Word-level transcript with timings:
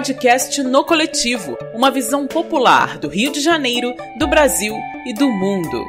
podcast 0.00 0.62
No 0.62 0.82
Coletivo, 0.82 1.58
uma 1.74 1.90
visão 1.90 2.26
popular 2.26 2.96
do 2.96 3.06
Rio 3.06 3.30
de 3.30 3.38
Janeiro, 3.38 3.94
do 4.18 4.26
Brasil 4.26 4.74
e 5.04 5.12
do 5.12 5.28
mundo. 5.28 5.86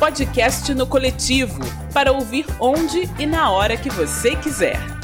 Podcast 0.00 0.74
no 0.74 0.84
coletivo 0.86 1.60
para 1.94 2.12
ouvir 2.12 2.44
onde 2.60 3.08
e 3.20 3.26
na 3.26 3.52
hora 3.52 3.76
que 3.76 3.88
você 3.88 4.34
quiser. 4.36 4.95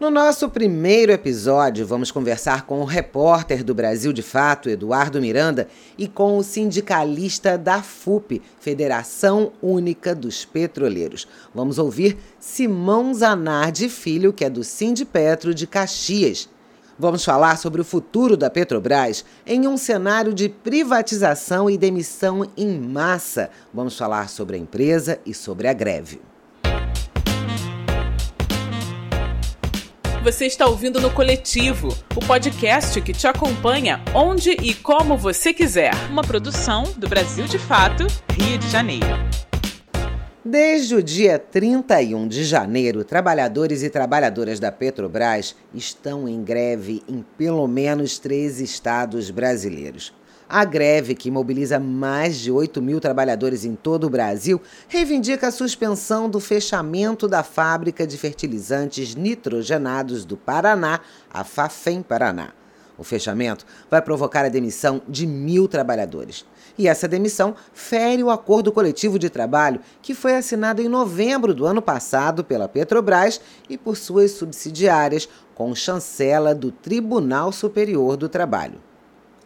No 0.00 0.10
nosso 0.10 0.48
primeiro 0.48 1.12
episódio, 1.12 1.86
vamos 1.86 2.10
conversar 2.10 2.64
com 2.64 2.80
o 2.80 2.86
repórter 2.86 3.62
do 3.62 3.74
Brasil 3.74 4.14
de 4.14 4.22
Fato, 4.22 4.70
Eduardo 4.70 5.20
Miranda, 5.20 5.68
e 5.98 6.08
com 6.08 6.38
o 6.38 6.42
sindicalista 6.42 7.58
da 7.58 7.82
FUP, 7.82 8.40
Federação 8.58 9.52
Única 9.60 10.14
dos 10.14 10.42
Petroleiros. 10.42 11.28
Vamos 11.54 11.78
ouvir 11.78 12.16
Simão 12.38 13.12
Zanardi 13.12 13.90
Filho, 13.90 14.32
que 14.32 14.42
é 14.42 14.48
do 14.48 14.64
Sindipetro 14.64 15.52
de 15.52 15.66
Caxias. 15.66 16.48
Vamos 16.98 17.22
falar 17.22 17.58
sobre 17.58 17.82
o 17.82 17.84
futuro 17.84 18.38
da 18.38 18.48
Petrobras 18.48 19.22
em 19.46 19.68
um 19.68 19.76
cenário 19.76 20.32
de 20.32 20.48
privatização 20.48 21.68
e 21.68 21.76
demissão 21.76 22.50
em 22.56 22.80
massa. 22.80 23.50
Vamos 23.72 23.98
falar 23.98 24.30
sobre 24.30 24.56
a 24.56 24.58
empresa 24.58 25.20
e 25.26 25.34
sobre 25.34 25.68
a 25.68 25.74
greve. 25.74 26.29
Você 30.22 30.44
está 30.44 30.66
ouvindo 30.66 31.00
no 31.00 31.10
Coletivo, 31.10 31.88
o 32.14 32.20
podcast 32.20 33.00
que 33.00 33.10
te 33.10 33.26
acompanha 33.26 34.04
onde 34.14 34.50
e 34.50 34.74
como 34.74 35.16
você 35.16 35.54
quiser. 35.54 35.92
Uma 36.10 36.20
produção 36.20 36.82
do 36.94 37.08
Brasil 37.08 37.46
de 37.46 37.58
Fato, 37.58 38.06
Rio 38.30 38.58
de 38.58 38.68
Janeiro. 38.68 39.06
Desde 40.44 40.94
o 40.94 41.02
dia 41.02 41.38
31 41.38 42.28
de 42.28 42.44
janeiro, 42.44 43.02
trabalhadores 43.02 43.82
e 43.82 43.88
trabalhadoras 43.88 44.60
da 44.60 44.70
Petrobras 44.70 45.56
estão 45.72 46.28
em 46.28 46.44
greve 46.44 47.02
em 47.08 47.24
pelo 47.38 47.66
menos 47.66 48.18
três 48.18 48.60
estados 48.60 49.30
brasileiros. 49.30 50.12
A 50.52 50.64
greve, 50.64 51.14
que 51.14 51.30
mobiliza 51.30 51.78
mais 51.78 52.36
de 52.36 52.50
8 52.50 52.82
mil 52.82 52.98
trabalhadores 52.98 53.64
em 53.64 53.76
todo 53.76 54.08
o 54.08 54.10
Brasil, 54.10 54.60
reivindica 54.88 55.46
a 55.46 55.52
suspensão 55.52 56.28
do 56.28 56.40
fechamento 56.40 57.28
da 57.28 57.44
fábrica 57.44 58.04
de 58.04 58.18
fertilizantes 58.18 59.14
nitrogenados 59.14 60.24
do 60.24 60.36
Paraná, 60.36 60.98
a 61.32 61.44
Fafem 61.44 62.02
Paraná. 62.02 62.50
O 62.98 63.04
fechamento 63.04 63.64
vai 63.88 64.02
provocar 64.02 64.44
a 64.44 64.48
demissão 64.48 65.00
de 65.08 65.24
mil 65.24 65.68
trabalhadores. 65.68 66.44
E 66.76 66.88
essa 66.88 67.06
demissão 67.06 67.54
fere 67.72 68.24
o 68.24 68.28
acordo 68.28 68.72
coletivo 68.72 69.20
de 69.20 69.30
trabalho 69.30 69.80
que 70.02 70.14
foi 70.14 70.34
assinado 70.34 70.82
em 70.82 70.88
novembro 70.88 71.54
do 71.54 71.64
ano 71.64 71.80
passado 71.80 72.42
pela 72.42 72.68
Petrobras 72.68 73.40
e 73.68 73.78
por 73.78 73.96
suas 73.96 74.32
subsidiárias, 74.32 75.28
com 75.54 75.72
chancela 75.76 76.56
do 76.56 76.72
Tribunal 76.72 77.52
Superior 77.52 78.16
do 78.16 78.28
Trabalho. 78.28 78.80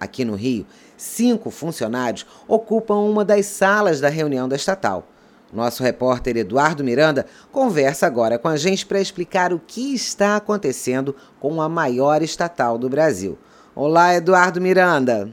Aqui 0.01 0.25
no 0.25 0.35
Rio, 0.35 0.67
cinco 1.05 1.51
funcionários 1.51 2.27
ocupam 2.49 2.97
uma 2.97 3.25
das 3.25 3.47
salas 3.47 4.01
da 4.01 4.09
reunião 4.09 4.49
da 4.49 4.57
estatal. 4.57 5.07
Nosso 5.53 5.83
repórter 5.83 6.37
Eduardo 6.37 6.83
Miranda 6.83 7.27
conversa 7.53 8.07
agora 8.07 8.39
com 8.39 8.49
a 8.49 8.57
gente 8.57 8.85
para 8.85 9.01
explicar 9.01 9.53
o 9.53 9.61
que 9.61 9.95
está 9.95 10.37
acontecendo 10.37 11.15
com 11.39 11.63
a 11.63 11.69
maior 11.69 12.23
estatal 12.23 12.77
do 12.77 12.89
Brasil. 12.89 13.39
Olá, 13.75 14.15
Eduardo 14.15 14.61
Miranda. 14.61 15.31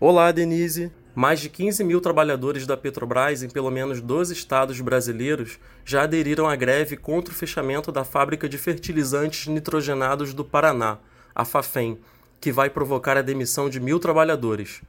Olá, 0.00 0.32
Denise. 0.32 0.90
Mais 1.14 1.40
de 1.40 1.50
15 1.50 1.84
mil 1.84 2.00
trabalhadores 2.00 2.66
da 2.66 2.76
Petrobras 2.76 3.42
em 3.42 3.48
pelo 3.50 3.70
menos 3.70 4.00
12 4.00 4.32
estados 4.32 4.80
brasileiros 4.80 5.58
já 5.84 6.04
aderiram 6.04 6.48
à 6.48 6.56
greve 6.56 6.96
contra 6.96 7.32
o 7.32 7.36
fechamento 7.36 7.92
da 7.92 8.02
fábrica 8.02 8.48
de 8.48 8.56
fertilizantes 8.56 9.46
nitrogenados 9.46 10.32
do 10.32 10.42
Paraná, 10.42 10.98
a 11.34 11.44
FAFEM, 11.44 12.00
que 12.40 12.50
vai 12.50 12.70
provocar 12.70 13.16
a 13.18 13.22
demissão 13.22 13.68
de 13.68 13.78
mil 13.78 14.00
trabalhadores 14.00 14.80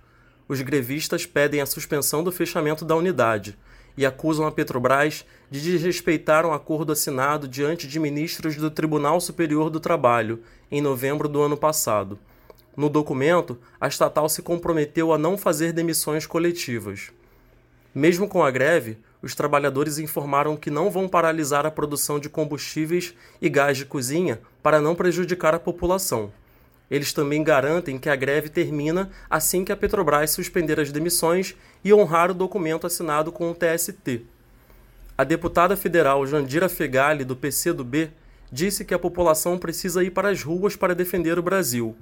os 0.48 0.62
grevistas 0.62 1.26
pedem 1.26 1.62
a 1.62 1.66
suspensão 1.66 2.24
do 2.24 2.32
fechamento 2.32 2.84
da 2.84 2.96
unidade 2.96 3.58
e 3.98 4.06
acusam 4.06 4.46
a 4.46 4.52
Petrobras 4.52 5.26
de 5.50 5.62
desrespeitar 5.62 6.46
um 6.46 6.54
acordo 6.54 6.92
assinado 6.92 7.48
diante 7.48 7.88
de 7.88 8.00
ministros 8.00 8.56
do 8.56 8.72
Tribunal 8.72 9.22
Superior 9.22 9.70
do 9.70 9.80
Trabalho 9.80 10.42
em 10.72 10.82
novembro 10.82 11.28
do 11.28 11.42
ano 11.42 11.56
passado. 11.56 12.18
No 12.76 12.90
documento, 12.90 13.58
a 13.80 13.88
estatal 13.88 14.28
se 14.28 14.42
comprometeu 14.42 15.14
a 15.14 15.18
não 15.18 15.38
fazer 15.38 15.72
demissões 15.72 16.26
coletivas. 16.26 17.12
Mesmo 17.94 18.28
com 18.28 18.44
a 18.44 18.50
greve, 18.50 18.98
os 19.22 19.36
trabalhadores 19.36 20.00
informaram 20.00 20.58
que 20.58 20.72
não 20.72 20.90
vão 20.90 21.08
paralisar 21.08 21.66
a 21.66 21.72
produção 21.72 22.20
de 22.20 22.28
combustíveis 22.28 23.14
e 23.40 23.48
gás 23.48 23.78
de 23.78 23.86
cozinha 23.86 24.42
para 24.64 24.82
não 24.82 24.96
prejudicar 24.96 25.54
a 25.54 25.60
população. 25.60 26.32
Eles 26.94 27.12
também 27.12 27.44
garantem 27.44 27.98
que 27.98 28.08
a 28.08 28.16
greve 28.16 28.50
termina 28.50 29.10
assim 29.28 29.66
que 29.66 29.72
a 29.72 29.76
Petrobras 29.76 30.30
suspender 30.30 30.80
as 30.80 30.92
demissões 30.92 31.56
e 31.84 31.92
honrar 31.92 32.30
o 32.30 32.36
documento 32.36 32.86
assinado 32.86 33.32
com 33.32 33.50
o 33.50 33.56
TST. 33.56 34.22
A 35.18 35.24
deputada 35.24 35.76
federal 35.76 36.24
Jandira 36.28 36.70
Fegali, 36.70 37.26
do 37.26 37.36
PCdoB, 37.36 38.12
disse 38.52 38.86
que 38.86 38.94
a 38.94 39.00
população 39.00 39.58
precisa 39.58 40.04
ir 40.04 40.12
para 40.12 40.30
as 40.30 40.44
ruas 40.44 40.76
para 40.76 40.94
defender 40.94 41.40
o 41.40 41.42
Brasil. 41.42 41.98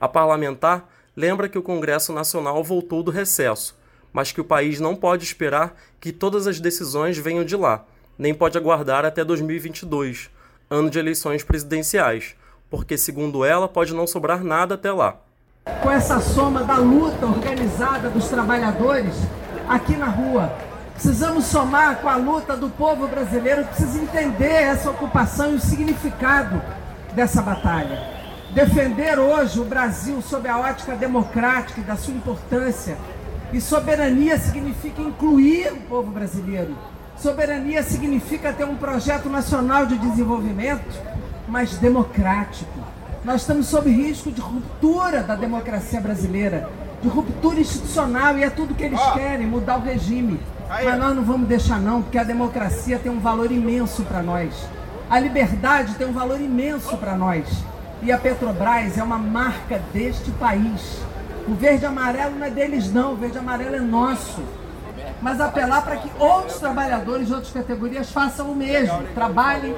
A 0.00 0.08
parlamentar 0.08 0.92
lembra 1.16 1.48
que 1.48 1.56
o 1.56 1.62
Congresso 1.62 2.12
Nacional 2.12 2.64
voltou 2.64 3.00
do 3.00 3.12
recesso, 3.12 3.78
mas 4.12 4.32
que 4.32 4.40
o 4.40 4.44
país 4.44 4.80
não 4.80 4.96
pode 4.96 5.22
esperar 5.22 5.80
que 6.00 6.10
todas 6.10 6.48
as 6.48 6.58
decisões 6.58 7.16
venham 7.16 7.44
de 7.44 7.54
lá, 7.54 7.86
nem 8.18 8.34
pode 8.34 8.58
aguardar 8.58 9.04
até 9.04 9.24
2022, 9.24 10.30
ano 10.68 10.90
de 10.90 10.98
eleições 10.98 11.44
presidenciais 11.44 12.34
porque, 12.72 12.96
segundo 12.96 13.44
ela, 13.44 13.68
pode 13.68 13.92
não 13.92 14.06
sobrar 14.06 14.42
nada 14.42 14.76
até 14.76 14.90
lá. 14.90 15.16
Com 15.82 15.90
essa 15.90 16.18
soma 16.20 16.64
da 16.64 16.78
luta 16.78 17.26
organizada 17.26 18.08
dos 18.08 18.30
trabalhadores 18.30 19.14
aqui 19.68 19.94
na 19.94 20.06
rua, 20.06 20.50
precisamos 20.94 21.44
somar 21.44 21.96
com 21.96 22.08
a 22.08 22.16
luta 22.16 22.56
do 22.56 22.70
povo 22.70 23.06
brasileiro, 23.06 23.66
precisa 23.66 24.00
entender 24.00 24.46
essa 24.46 24.90
ocupação 24.90 25.52
e 25.52 25.56
o 25.56 25.60
significado 25.60 26.62
dessa 27.14 27.42
batalha. 27.42 28.08
Defender 28.54 29.18
hoje 29.18 29.60
o 29.60 29.64
Brasil 29.64 30.22
sob 30.22 30.48
a 30.48 30.58
ótica 30.58 30.96
democrática 30.96 31.78
e 31.78 31.84
da 31.84 31.94
sua 31.94 32.14
importância. 32.14 32.96
E 33.52 33.60
soberania 33.60 34.38
significa 34.38 35.02
incluir 35.02 35.70
o 35.74 35.82
povo 35.82 36.10
brasileiro. 36.10 36.74
Soberania 37.18 37.82
significa 37.82 38.50
ter 38.50 38.64
um 38.64 38.76
projeto 38.76 39.28
nacional 39.28 39.84
de 39.84 39.98
desenvolvimento 39.98 41.12
mais 41.48 41.76
democrático. 41.78 42.80
Nós 43.24 43.42
estamos 43.42 43.66
sob 43.66 43.88
risco 43.90 44.30
de 44.30 44.40
ruptura 44.40 45.22
da 45.22 45.34
democracia 45.34 46.00
brasileira, 46.00 46.68
de 47.00 47.08
ruptura 47.08 47.60
institucional, 47.60 48.36
e 48.36 48.44
é 48.44 48.50
tudo 48.50 48.74
que 48.74 48.84
eles 48.84 49.00
querem, 49.12 49.46
mudar 49.46 49.78
o 49.78 49.82
regime. 49.82 50.40
Mas 50.68 50.98
nós 50.98 51.14
não 51.14 51.22
vamos 51.22 51.46
deixar 51.46 51.78
não, 51.78 52.02
porque 52.02 52.18
a 52.18 52.24
democracia 52.24 52.98
tem 52.98 53.12
um 53.12 53.20
valor 53.20 53.50
imenso 53.52 54.02
para 54.04 54.22
nós. 54.22 54.52
A 55.08 55.18
liberdade 55.18 55.94
tem 55.94 56.06
um 56.06 56.12
valor 56.12 56.40
imenso 56.40 56.96
para 56.96 57.14
nós. 57.14 57.46
E 58.00 58.10
a 58.10 58.18
Petrobras 58.18 58.96
é 58.96 59.02
uma 59.02 59.18
marca 59.18 59.80
deste 59.92 60.30
país. 60.32 61.00
O 61.46 61.54
verde 61.54 61.84
e 61.84 61.86
amarelo 61.86 62.36
não 62.36 62.46
é 62.46 62.50
deles 62.50 62.92
não, 62.92 63.12
o 63.12 63.16
verde 63.16 63.36
e 63.36 63.38
amarelo 63.38 63.76
é 63.76 63.80
nosso. 63.80 64.42
Mas 65.20 65.40
apelar 65.40 65.82
para 65.82 65.96
que 65.96 66.10
outros 66.18 66.58
trabalhadores 66.58 67.26
de 67.26 67.34
outras 67.34 67.52
categorias 67.52 68.10
façam 68.10 68.50
o 68.50 68.56
mesmo, 68.56 69.02
trabalhem 69.14 69.76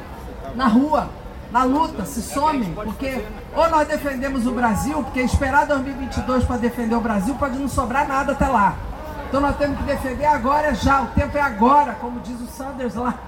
na 0.55 0.67
rua, 0.69 1.11
na 1.55 1.63
luta, 1.63 2.05
se 2.05 2.21
somem, 2.21 2.75
porque 2.75 3.25
ou 3.55 3.71
nós 3.71 3.87
defendemos 3.87 4.45
o 4.45 4.51
Brasil, 4.51 5.01
porque 5.05 5.21
esperar 5.21 5.65
2022 5.69 6.43
para 6.43 6.57
defender 6.57 6.97
o 6.97 7.01
Brasil 7.01 7.33
pode 7.37 7.57
não 7.57 7.69
sobrar 7.69 8.09
nada 8.09 8.33
até 8.33 8.49
lá. 8.49 8.77
Então 9.29 9.41
nós 9.41 9.57
temos 9.57 9.79
que 9.79 9.85
defender 9.85 10.25
agora 10.25 10.67
é 10.67 10.75
já, 10.75 11.03
o 11.03 11.07
tempo 11.15 11.39
é 11.39 11.41
agora, 11.41 11.93
como 11.95 12.19
diz 12.19 12.41
o 12.41 12.47
Sanders 12.49 12.97
lá 12.97 13.21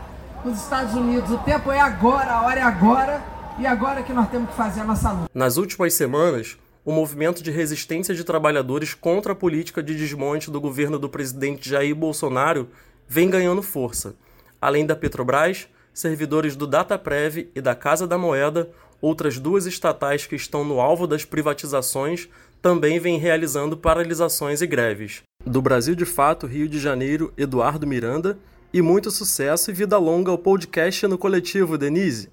nos 0.45 0.61
Estados 0.61 0.95
Unidos, 0.95 1.31
o 1.31 1.39
tempo 1.39 1.71
é 1.71 1.79
agora, 1.79 2.33
a 2.33 2.43
hora 2.43 2.59
é 2.59 2.63
agora, 2.65 3.23
e 3.61 3.67
agora 3.67 4.03
que 4.03 4.13
nós 4.13 4.29
temos 4.29 4.51
que 4.51 4.57
fazer 4.57 4.81
a 4.81 4.85
nossa 4.85 5.13
luta. 5.13 5.31
Nas 5.33 5.57
últimas 5.57 5.95
semanas, 5.95 6.59
o 6.85 6.91
movimento 6.91 7.45
de 7.45 7.53
resistência 7.53 8.13
de 8.13 8.25
trabalhadores 8.25 8.93
contra 8.93 9.35
a 9.35 9.37
política 9.37 9.81
de 9.81 9.95
desmonte 9.95 10.51
do 10.51 10.61
governo 10.61 10.99
do 10.99 11.09
presidente 11.09 11.71
Jair 11.71 11.95
Bolsonaro 11.95 12.69
vem 13.07 13.31
ganhando 13.31 13.63
força. 13.63 14.17
Além 14.61 14.85
da 14.85 14.97
Petrobras, 14.97 15.69
servidores 15.97 16.55
do 16.55 16.67
Dataprev 16.67 17.49
e 17.55 17.61
da 17.61 17.75
Casa 17.75 18.07
da 18.07 18.19
Moeda, 18.19 18.69
outras 19.01 19.39
duas 19.39 19.65
estatais 19.65 20.27
que 20.27 20.37
estão 20.37 20.63
no 20.63 20.79
alvo 20.79 21.07
das 21.07 21.25
privatizações, 21.25 22.29
também 22.61 23.01
vêm 23.01 23.19
realizando 23.19 23.79
paralisações 23.79 24.61
e 24.61 24.67
greves. 24.67 25.23
Do 25.45 25.63
Brasil 25.63 25.95
de 25.95 26.05
Fato, 26.05 26.47
Rio 26.47 26.69
de 26.69 26.79
Janeiro, 26.79 27.33
Eduardo 27.37 27.87
Miranda, 27.87 28.39
e 28.75 28.83
muito 28.83 29.11
sucesso 29.11 29.71
e 29.71 29.75
vida 29.75 29.97
longa 29.97 30.31
ao 30.31 30.37
podcast 30.37 31.07
no 31.07 31.17
coletivo, 31.17 31.79
Denise. 31.79 32.29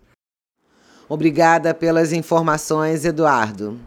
Obrigada 1.08 1.74
pelas 1.74 2.12
informações, 2.12 3.06
Eduardo. 3.06 3.80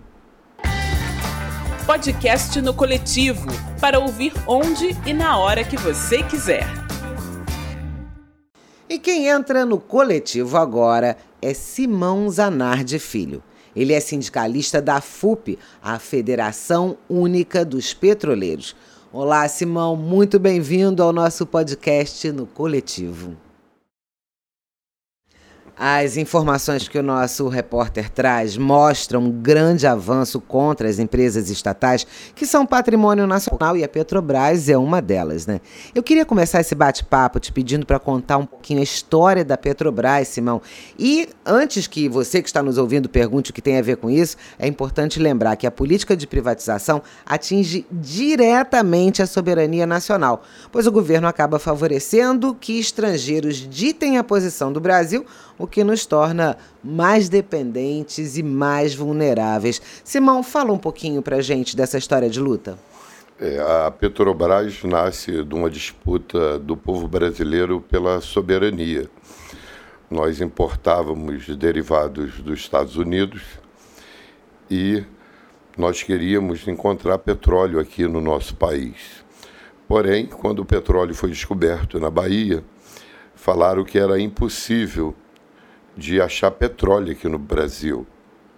Podcast 1.85 2.63
no 2.63 2.73
coletivo 2.73 3.47
para 3.79 3.99
ouvir 3.99 4.33
onde 4.47 4.97
e 5.05 5.13
na 5.13 5.37
hora 5.39 5.63
que 5.63 5.77
você 5.77 6.23
quiser. 6.23 6.86
E 8.89 9.01
quem 9.01 9.27
entra 9.27 9.67
no 9.67 9.81
coletivo 9.81 10.57
agora 10.57 11.17
é 11.43 11.53
Simão 11.53 12.31
Zanardi 12.31 13.01
Filho. 13.01 13.43
Ele 13.75 13.93
é 13.93 13.99
sindicalista 13.99 14.81
da 14.81 15.01
FUP, 15.01 15.59
a 15.83 15.99
Federação 15.99 16.97
Única 17.11 17.65
dos 17.65 17.93
Petroleiros. 17.93 18.77
Olá, 19.13 19.49
Simão, 19.49 19.97
muito 19.97 20.39
bem-vindo 20.39 21.03
ao 21.03 21.13
nosso 21.13 21.45
podcast 21.45 22.31
no 22.31 22.47
Coletivo. 22.47 23.37
As 25.79 26.17
informações 26.17 26.89
que 26.89 26.99
o 26.99 27.03
nosso 27.03 27.49
repórter 27.49 28.09
traz 28.09 28.57
mostram 28.57 29.21
um 29.21 29.31
grande 29.31 29.87
avanço 29.87 30.41
contra 30.41 30.89
as 30.89 30.99
empresas 30.99 31.51
estatais 31.51 32.07
que 32.35 32.47
são 32.47 32.65
patrimônio 32.65 33.27
nacional 33.27 33.77
e 33.77 33.85
a 33.85 33.89
Petrobras 33.89 34.71
é 34.71 34.79
uma 34.79 35.03
delas, 35.03 35.47
né? 35.47 35.61
Eu 35.95 36.03
queria 36.03 36.25
começar 36.25 36.63
esse 36.63 36.75
bate-papo 36.75 37.39
te 37.39 37.53
pedindo 37.53 37.85
para 37.85 37.99
contar 37.99 38.39
um 38.39 38.47
pouquinho 38.47 38.81
a 38.81 38.83
história 38.83 39.45
da 39.45 39.59
Petrobras, 39.59 40.29
Simão. 40.29 40.63
E 40.99 41.29
antes 41.45 41.87
que 41.87 42.09
você 42.09 42.41
que 42.41 42.49
está 42.49 42.63
nos 42.63 42.79
ouvindo 42.79 43.07
pergunte 43.07 43.51
o 43.51 43.55
que 43.55 43.61
tem 43.61 43.77
a 43.77 43.83
ver 43.83 43.99
com 43.99 44.09
isso, 44.09 44.39
é 44.59 44.67
importante 44.67 45.21
lembrar 45.21 45.57
que 45.57 45.67
a 45.67 45.71
política 45.71 46.17
de 46.17 46.27
privatização 46.27 47.03
atinge 47.27 47.85
diretamente 47.93 49.21
a 49.21 49.27
soberania 49.27 49.87
nacional, 49.87 50.43
pois 50.73 50.87
o 50.87 50.93
governo 50.93 51.29
acaba 51.29 51.59
favorecendo 51.59 52.55
que 52.59 52.81
estrangeiros 52.81 53.57
ditem 53.57 54.17
a 54.17 54.25
posição 54.25 54.73
do 54.73 54.81
Brasil 54.81 55.27
o 55.59 55.67
que 55.67 55.83
nos 55.83 56.07
torna 56.07 56.57
mais 56.83 57.29
dependentes 57.29 58.37
e 58.37 58.43
mais 58.43 58.95
vulneráveis. 58.95 59.81
Simão, 60.05 60.43
fala 60.43 60.73
um 60.73 60.79
pouquinho 60.79 61.23
para 61.23 61.41
gente 61.41 61.77
dessa 61.77 61.99
história 61.99 62.29
de 62.29 62.41
luta. 62.41 62.79
É, 63.39 63.59
a 63.59 63.91
Petrobras 63.91 64.83
nasce 64.83 65.45
de 65.45 65.55
uma 65.55 65.69
disputa 65.69 66.59
do 66.59 66.77
povo 66.77 67.07
brasileiro 67.07 67.81
pela 67.83 68.21
soberania. 68.21 69.11
Nós 70.11 70.41
importávamos 70.41 71.47
derivados 71.57 72.41
dos 72.41 72.61
Estados 72.61 72.97
Unidos 72.97 73.43
e 74.71 75.05
nós 75.77 76.03
queríamos 76.03 76.67
encontrar 76.67 77.19
petróleo 77.19 77.79
aqui 77.79 78.09
no 78.09 78.21
nosso 78.21 78.57
país. 78.57 79.25
Porém, 79.87 80.27
quando 80.27 80.61
o 80.61 80.65
petróleo 80.65 81.15
foi 81.15 81.29
descoberto 81.29 82.01
na 82.01 82.11
Bahia, 82.11 82.65
falaram 83.35 83.85
que 83.85 83.99
era 83.99 84.19
impossível 84.19 85.15
de 85.97 86.21
achar 86.21 86.51
petróleo 86.51 87.13
aqui 87.13 87.29
no 87.29 87.39
Brasil, 87.39 88.07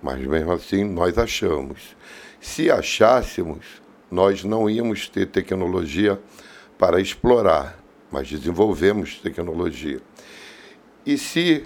mas 0.03 0.19
mesmo 0.27 0.53
assim 0.53 0.85
nós 0.85 1.17
achamos. 1.17 1.97
Se 2.41 2.71
achássemos, 2.71 3.65
nós 4.11 4.43
não 4.43 4.69
íamos 4.69 5.09
ter 5.09 5.27
tecnologia 5.27 6.21
para 6.77 7.01
explorar, 7.01 7.79
mas 8.11 8.29
desenvolvemos 8.29 9.19
tecnologia. 9.19 10.01
E 11.07 11.17
se 11.17 11.65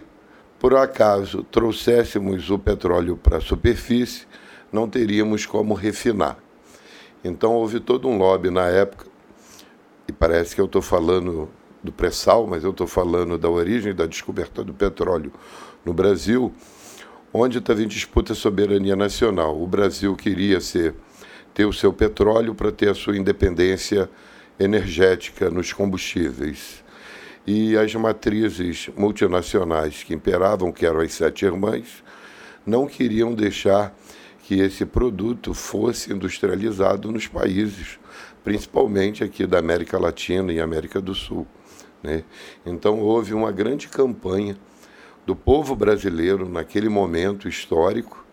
por 0.59 0.77
acaso 0.77 1.43
trouxéssemos 1.43 2.49
o 2.51 2.59
petróleo 2.59 3.17
para 3.17 3.39
a 3.39 3.41
superfície, 3.41 4.27
não 4.71 4.89
teríamos 4.89 5.45
como 5.45 5.75
refinar. 5.75 6.39
Então 7.25 7.53
houve 7.53 7.81
todo 7.81 8.09
um 8.09 8.17
lobby 8.17 8.51
na 8.51 8.69
época, 8.69 9.07
e 10.07 10.13
parece 10.13 10.55
que 10.55 10.61
eu 10.61 10.67
estou 10.67 10.83
falando 10.83 11.49
do 11.83 11.93
pré-sal, 11.93 12.47
mas 12.47 12.65
eu 12.65 12.71
estou 12.71 12.87
falando 12.87 13.37
da 13.37 13.49
origem 13.49 13.95
da 13.95 14.07
descoberta 14.07 14.63
do 14.63 14.73
petróleo 14.73 15.33
no 15.85 15.93
Brasil, 15.93 16.53
onde 17.33 17.59
estava 17.59 17.83
em 17.83 17.89
disputa 17.89 18.33
a 18.33 18.37
soberania 18.37 18.95
nacional. 18.95 19.61
O 19.61 19.67
Brasil 19.67 20.15
queria 20.15 20.61
ser, 20.61 20.95
ter 21.53 21.65
o 21.65 21.73
seu 21.73 21.93
petróleo 21.93 22.55
para 22.55 22.71
ter 22.71 22.91
a 22.91 22.95
sua 22.95 23.17
independência 23.17 24.09
energética 24.59 25.51
nos 25.51 25.73
combustíveis. 25.73 26.83
E 27.45 27.77
as 27.77 27.93
matrizes 27.95 28.89
multinacionais 28.97 30.05
que 30.05 30.15
imperavam, 30.15 30.71
que 30.71 30.87
eram 30.87 31.01
as 31.01 31.13
sete 31.13 31.45
irmãs, 31.45 32.05
não 32.65 32.87
queriam 32.87 33.35
deixar 33.35 33.93
que 34.45 34.61
esse 34.61 34.85
produto 34.85 35.53
fosse 35.55 36.13
industrializado 36.13 37.11
nos 37.11 37.27
países, 37.27 37.99
principalmente 38.45 39.25
aqui 39.25 39.47
da 39.47 39.59
América 39.59 39.99
Latina 39.99 40.53
e 40.53 40.61
América 40.61 41.01
do 41.01 41.15
Sul. 41.15 41.47
Né? 42.03 42.25
Então 42.67 43.01
houve 43.01 43.33
uma 43.33 43.53
grande 43.53 43.89
campanha 43.89 44.57
do 45.25 45.37
povo 45.37 45.77
brasileiro 45.77 46.49
naquele 46.49 46.89
momento 46.89 47.49
histórico 47.49 48.25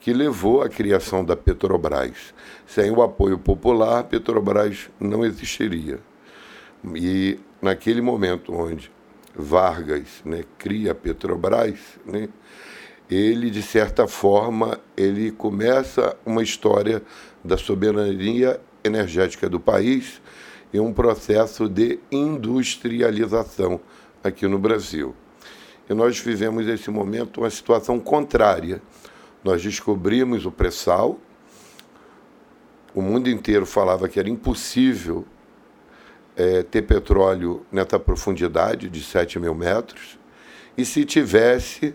que 0.00 0.12
levou 0.12 0.62
à 0.62 0.68
criação 0.68 1.24
da 1.24 1.36
Petrobras. 1.36 2.34
Sem 2.66 2.90
o 2.90 3.02
apoio 3.02 3.38
popular, 3.38 4.00
a 4.00 4.04
Petrobras 4.04 4.90
não 4.98 5.24
existiria. 5.24 5.98
E 6.94 7.38
naquele 7.60 8.00
momento 8.00 8.54
onde 8.54 8.90
Vargas 9.34 10.22
né, 10.24 10.44
cria 10.58 10.92
a 10.92 10.94
Petrobras, 10.94 11.78
né, 12.06 12.28
ele, 13.10 13.50
de 13.50 13.62
certa 13.62 14.06
forma, 14.06 14.78
ele 14.96 15.30
começa 15.30 16.16
uma 16.24 16.42
história 16.42 17.02
da 17.44 17.56
soberania 17.56 18.60
energética 18.84 19.48
do 19.48 19.60
país 19.60 20.22
e 20.72 20.78
um 20.78 20.92
processo 20.92 21.68
de 21.68 21.98
industrialização 22.10 23.80
aqui 24.22 24.46
no 24.46 24.58
Brasil. 24.58 25.14
E 25.88 25.94
nós 25.94 26.18
vivemos 26.18 26.66
nesse 26.66 26.90
momento 26.90 27.40
uma 27.40 27.50
situação 27.50 27.98
contrária. 27.98 28.80
Nós 29.42 29.62
descobrimos 29.62 30.46
o 30.46 30.50
pré-sal, 30.52 31.18
o 32.94 33.02
mundo 33.02 33.28
inteiro 33.28 33.66
falava 33.66 34.08
que 34.08 34.18
era 34.18 34.28
impossível 34.28 35.24
é, 36.36 36.62
ter 36.62 36.82
petróleo 36.82 37.64
nessa 37.70 37.98
profundidade 37.98 38.88
de 38.88 39.02
7 39.02 39.38
mil 39.38 39.54
metros, 39.54 40.18
e 40.76 40.84
se 40.84 41.04
tivesse, 41.04 41.94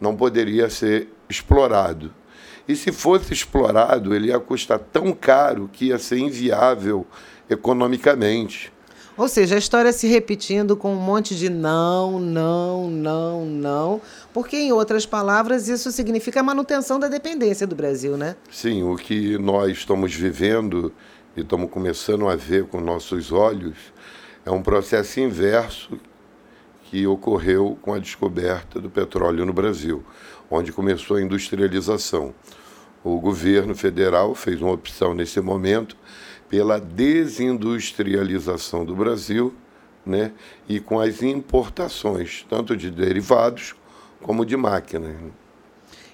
não 0.00 0.16
poderia 0.16 0.68
ser 0.68 1.08
explorado. 1.28 2.12
E 2.66 2.76
se 2.76 2.92
fosse 2.92 3.32
explorado, 3.32 4.14
ele 4.14 4.28
ia 4.28 4.38
custar 4.38 4.78
tão 4.78 5.12
caro 5.12 5.70
que 5.72 5.86
ia 5.86 5.98
ser 5.98 6.18
inviável 6.18 7.06
economicamente. 7.48 8.72
Ou 9.16 9.26
seja, 9.26 9.56
a 9.56 9.58
história 9.58 9.92
se 9.92 10.06
repetindo 10.06 10.76
com 10.76 10.92
um 10.92 11.00
monte 11.00 11.34
de 11.34 11.50
não, 11.50 12.20
não, 12.20 12.88
não, 12.88 13.44
não, 13.44 14.00
porque, 14.32 14.56
em 14.56 14.70
outras 14.70 15.04
palavras, 15.04 15.68
isso 15.68 15.90
significa 15.90 16.38
a 16.38 16.42
manutenção 16.42 17.00
da 17.00 17.08
dependência 17.08 17.66
do 17.66 17.74
Brasil, 17.74 18.16
né? 18.16 18.36
Sim, 18.48 18.84
o 18.84 18.94
que 18.94 19.36
nós 19.36 19.72
estamos 19.72 20.14
vivendo 20.14 20.92
e 21.36 21.40
estamos 21.40 21.68
começando 21.68 22.28
a 22.28 22.36
ver 22.36 22.66
com 22.66 22.80
nossos 22.80 23.32
olhos 23.32 23.76
é 24.46 24.52
um 24.52 24.62
processo 24.62 25.18
inverso 25.18 25.98
que 26.84 27.04
ocorreu 27.04 27.76
com 27.82 27.92
a 27.92 27.98
descoberta 27.98 28.80
do 28.80 28.88
petróleo 28.88 29.44
no 29.44 29.52
Brasil, 29.52 30.04
onde 30.48 30.72
começou 30.72 31.16
a 31.16 31.22
industrialização. 31.22 32.32
O 33.02 33.18
governo 33.18 33.74
federal 33.74 34.34
fez 34.34 34.62
uma 34.62 34.72
opção 34.72 35.12
nesse 35.12 35.40
momento 35.40 35.96
pela 36.48 36.80
desindustrialização 36.80 38.84
do 38.84 38.96
Brasil 38.96 39.54
né, 40.04 40.32
e 40.68 40.80
com 40.80 40.98
as 40.98 41.22
importações, 41.22 42.44
tanto 42.48 42.76
de 42.76 42.90
derivados 42.90 43.76
como 44.22 44.44
de 44.44 44.56
máquinas. 44.56 45.14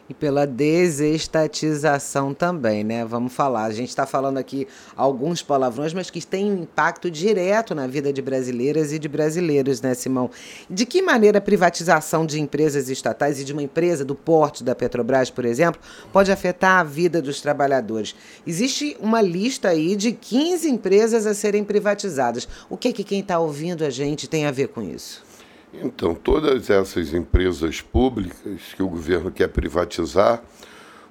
E 0.09 0.15
pela 0.15 0.47
desestatização 0.47 2.35
também, 2.35 2.85
né? 2.85 3.05
Vamos 3.05 3.33
falar. 3.33 3.65
A 3.65 3.73
gente 3.73 3.89
está 3.89 4.07
falando 4.07 4.39
aqui 4.39 4.69
alguns 4.95 5.43
palavrões, 5.43 5.95
mas 5.95 6.11
que 6.11 6.25
têm 6.25 6.53
um 6.53 6.63
impacto 6.63 7.11
direto 7.11 7.75
na 7.75 7.87
vida 7.87 8.13
de 8.13 8.21
brasileiras 8.21 8.93
e 8.93 8.99
de 8.99 9.09
brasileiros, 9.09 9.81
né, 9.81 9.95
Simão? 9.95 10.31
De 10.69 10.85
que 10.85 11.01
maneira 11.01 11.39
a 11.39 11.41
privatização 11.41 12.27
de 12.27 12.41
empresas 12.41 12.91
estatais 12.91 13.41
e 13.41 13.45
de 13.45 13.53
uma 13.53 13.63
empresa 13.63 14.05
do 14.05 14.15
porte 14.15 14.63
da 14.63 14.75
Petrobras, 14.75 15.31
por 15.31 15.45
exemplo, 15.45 15.81
pode 16.13 16.31
afetar 16.31 16.81
a 16.81 16.85
vida 16.85 17.23
dos 17.23 17.41
trabalhadores? 17.41 18.15
Existe 18.47 18.97
uma 19.01 19.23
lista 19.23 19.69
aí 19.69 19.97
de 19.97 20.13
15 20.13 20.69
empresas 20.69 21.27
a 21.27 21.33
serem 21.33 21.65
privatizadas. 21.65 22.47
O 22.69 22.77
que, 22.77 22.93
que 22.93 23.05
quem 23.05 23.21
está 23.21 23.39
ouvindo 23.39 23.85
a 23.85 23.91
gente 23.91 24.29
tem 24.29 24.45
a 24.45 24.51
ver 24.51 24.69
com 24.69 24.83
isso? 24.83 25.34
Então, 25.83 26.15
todas 26.15 26.71
essas 26.71 27.13
empresas 27.13 27.81
públicas 27.81 28.73
que 28.75 28.83
o 28.83 28.89
governo 28.89 29.31
quer 29.31 29.49
privatizar 29.49 30.43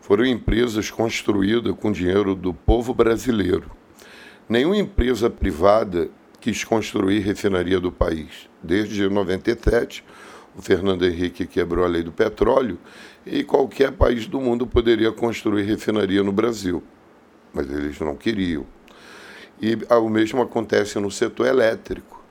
foram 0.01 0.25
empresas 0.25 0.89
construídas 0.89 1.75
com 1.75 1.91
dinheiro 1.91 2.33
do 2.33 2.53
povo 2.53 2.93
brasileiro. 2.93 3.69
Nenhuma 4.47 4.77
empresa 4.77 5.29
privada 5.29 6.09
quis 6.39 6.63
construir 6.63 7.19
refinaria 7.19 7.79
do 7.79 7.91
país. 7.91 8.49
Desde 8.61 9.07
97, 9.07 10.03
o 10.55 10.61
Fernando 10.61 11.05
Henrique 11.05 11.45
quebrou 11.45 11.83
a 11.83 11.87
lei 11.87 12.03
do 12.03 12.11
petróleo 12.11 12.77
e 13.25 13.43
qualquer 13.43 13.91
país 13.91 14.27
do 14.27 14.39
mundo 14.39 14.67
poderia 14.67 15.11
construir 15.11 15.63
refinaria 15.63 16.23
no 16.23 16.31
Brasil. 16.31 16.83
Mas 17.53 17.69
eles 17.69 17.99
não 17.99 18.15
queriam. 18.15 18.65
E 19.61 19.77
o 19.89 20.09
mesmo 20.09 20.41
acontece 20.41 20.99
no 20.99 21.11
setor 21.11 21.47
elétrico. 21.47 22.22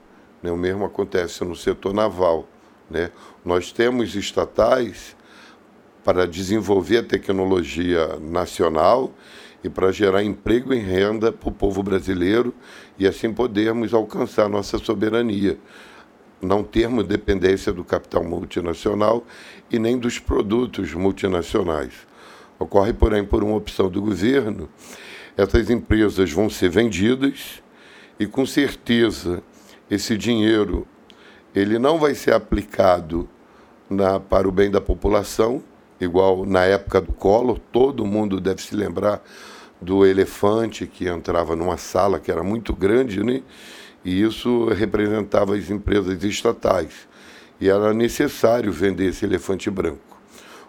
Né? 0.43 0.51
O 0.51 0.57
mesmo 0.57 0.83
acontece 0.83 1.43
no 1.45 1.55
setor 1.55 1.93
naval. 1.93 2.47
Né? 2.89 3.09
Nós 3.45 3.71
temos 3.71 4.13
estatais 4.13 5.15
para 6.03 6.27
desenvolver 6.27 6.97
a 6.97 7.03
tecnologia 7.03 8.19
nacional 8.19 9.13
e 9.63 9.69
para 9.69 9.91
gerar 9.93 10.21
emprego 10.21 10.73
e 10.73 10.77
renda 10.77 11.31
para 11.31 11.47
o 11.47 11.51
povo 11.51 11.81
brasileiro 11.81 12.53
e 12.99 13.07
assim 13.07 13.33
podermos 13.33 13.93
alcançar 13.93 14.49
nossa 14.49 14.77
soberania. 14.77 15.57
Não 16.41 16.61
termos 16.61 17.05
dependência 17.05 17.71
do 17.71 17.85
capital 17.85 18.21
multinacional 18.21 19.25
e 19.71 19.79
nem 19.79 19.97
dos 19.97 20.19
produtos 20.19 20.93
multinacionais. 20.93 21.93
Ocorre, 22.59 22.91
porém, 22.91 23.23
por 23.23 23.41
uma 23.41 23.55
opção 23.55 23.89
do 23.89 24.01
governo, 24.01 24.69
essas 25.37 25.69
empresas 25.69 26.31
vão 26.31 26.49
ser 26.49 26.69
vendidas 26.69 27.63
e, 28.19 28.27
com 28.27 28.45
certeza, 28.45 29.41
esse 29.93 30.17
dinheiro 30.17 30.87
ele 31.55 31.77
não 31.77 31.99
vai 31.99 32.15
ser 32.15 32.33
aplicado 32.33 33.29
na, 33.89 34.19
para 34.19 34.47
o 34.47 34.51
bem 34.51 34.71
da 34.71 34.81
população, 34.81 35.63
igual 35.99 36.45
na 36.45 36.63
época 36.63 36.99
do 36.99 37.11
Collor, 37.11 37.59
todo 37.71 38.05
mundo 38.05 38.39
deve 38.39 38.61
se 38.61 38.75
lembrar 38.75 39.23
do 39.79 40.05
elefante 40.05 40.87
que 40.87 41.07
entrava 41.07 41.55
numa 41.55 41.77
sala 41.77 42.19
que 42.19 42.31
era 42.31 42.43
muito 42.43 42.73
grande, 42.73 43.23
né? 43.23 43.43
e 44.03 44.21
isso 44.21 44.67
representava 44.69 45.55
as 45.55 45.69
empresas 45.69 46.23
estatais. 46.23 47.07
E 47.59 47.69
era 47.69 47.93
necessário 47.93 48.71
vender 48.71 49.05
esse 49.05 49.23
elefante 49.23 49.69
branco. 49.69 50.17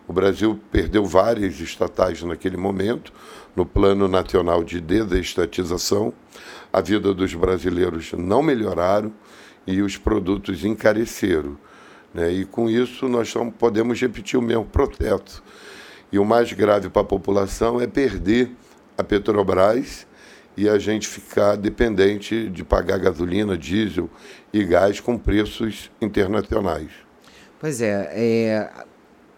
O 0.07 0.13
Brasil 0.13 0.61
perdeu 0.71 1.05
várias 1.05 1.59
estatais 1.59 2.23
naquele 2.23 2.57
momento, 2.57 3.13
no 3.57 3.65
Plano 3.65 4.07
Nacional 4.07 4.63
de 4.63 4.81
Desestatização. 4.81 6.13
A 6.75 6.81
vida 6.81 7.15
dos 7.15 7.33
brasileiros 7.33 8.13
não 8.15 8.43
melhoraram 8.43 9.13
e 9.65 9.81
os 9.81 9.97
produtos 9.97 10.65
encareceram. 10.65 11.57
Né? 12.13 12.33
E 12.33 12.45
com 12.45 12.69
isso 12.69 13.09
nós 13.09 13.33
não 13.33 13.49
podemos 13.49 14.01
repetir 14.01 14.37
o 14.37 14.43
mesmo 14.43 14.65
processo. 14.65 15.41
E 16.11 16.19
o 16.19 16.25
mais 16.25 16.53
grave 16.53 16.89
para 16.89 17.03
a 17.03 17.05
população 17.05 17.81
é 17.81 17.87
perder 17.87 18.51
a 18.99 19.05
Petrobras 19.05 20.05
e 20.57 20.69
a 20.69 20.77
gente 20.77 21.07
ficar 21.07 21.55
dependente 21.55 22.49
de 22.51 22.65
pagar 22.65 22.99
gasolina, 22.99 23.57
diesel 23.57 24.11
e 24.53 24.65
gás 24.65 24.99
com 24.99 25.17
preços 25.17 25.93
internacionais. 26.03 26.91
Pois 27.61 27.81
é, 27.81 28.11
é 28.13 28.71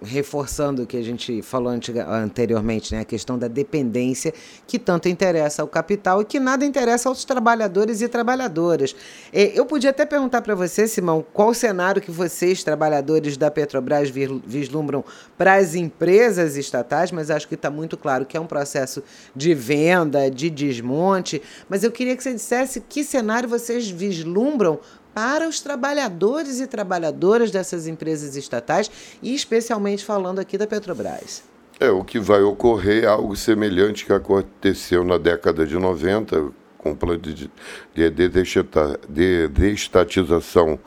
reforçando 0.02 0.82
o 0.82 0.86
que 0.86 0.96
a 0.96 1.02
gente 1.02 1.42
falou 1.42 1.72
anteriormente, 1.72 2.94
né, 2.94 3.00
a 3.00 3.04
questão 3.04 3.38
da 3.38 3.48
dependência 3.48 4.32
que 4.66 4.78
tanto 4.78 5.08
interessa 5.08 5.62
ao 5.62 5.68
capital 5.68 6.22
e 6.22 6.24
que 6.24 6.38
nada 6.38 6.64
interessa 6.64 7.08
aos 7.08 7.24
trabalhadores 7.24 8.00
e 8.02 8.08
trabalhadoras. 8.08 8.94
É, 9.32 9.58
eu 9.58 9.64
podia 9.64 9.90
até 9.90 10.04
perguntar 10.04 10.42
para 10.42 10.54
você, 10.54 10.86
Simão, 10.86 11.24
qual 11.32 11.48
o 11.48 11.54
cenário 11.54 12.02
que 12.02 12.10
vocês, 12.10 12.62
trabalhadores 12.62 13.36
da 13.36 13.50
Petrobras, 13.50 14.10
vislumbram 14.10 15.04
para 15.36 15.54
as 15.54 15.74
empresas 15.74 16.56
estatais, 16.56 17.10
mas 17.10 17.30
acho 17.30 17.48
que 17.48 17.54
está 17.54 17.70
muito 17.70 17.96
claro 17.96 18.26
que 18.26 18.36
é 18.36 18.40
um 18.40 18.46
processo 18.46 19.02
de 19.34 19.54
venda, 19.54 20.30
de 20.30 20.50
desmonte. 20.50 21.40
Mas 21.68 21.82
eu 21.84 21.90
queria 21.90 22.16
que 22.16 22.22
você 22.22 22.34
dissesse 22.34 22.80
que 22.80 23.02
cenário 23.02 23.48
vocês 23.48 23.88
vislumbram 23.88 24.78
para 25.16 25.49
os 25.49 25.62
trabalhadores 25.62 26.61
e 26.61 26.66
trabalhadoras 26.66 27.50
dessas 27.50 27.87
empresas 27.87 28.37
estatais 28.37 28.90
e 29.23 29.35
especialmente 29.35 30.04
falando 30.04 30.40
aqui 30.40 30.58
da 30.58 30.66
Petrobras. 30.66 31.42
É, 31.80 31.88
o 31.88 32.04
que 32.04 32.18
vai 32.18 32.42
ocorrer 32.42 33.04
é 33.04 33.06
algo 33.06 33.35
semelhante 33.35 34.04
que 34.04 34.12
aconteceu 34.12 35.02
na 35.04 35.16
década 35.16 35.64
de 35.64 35.75
90 35.75 36.52
com 36.76 36.90
o 36.90 36.96
plano 36.96 37.18
de, 37.18 37.50
de, 37.94 38.11
de 38.11 39.49
desestatização 39.49 40.78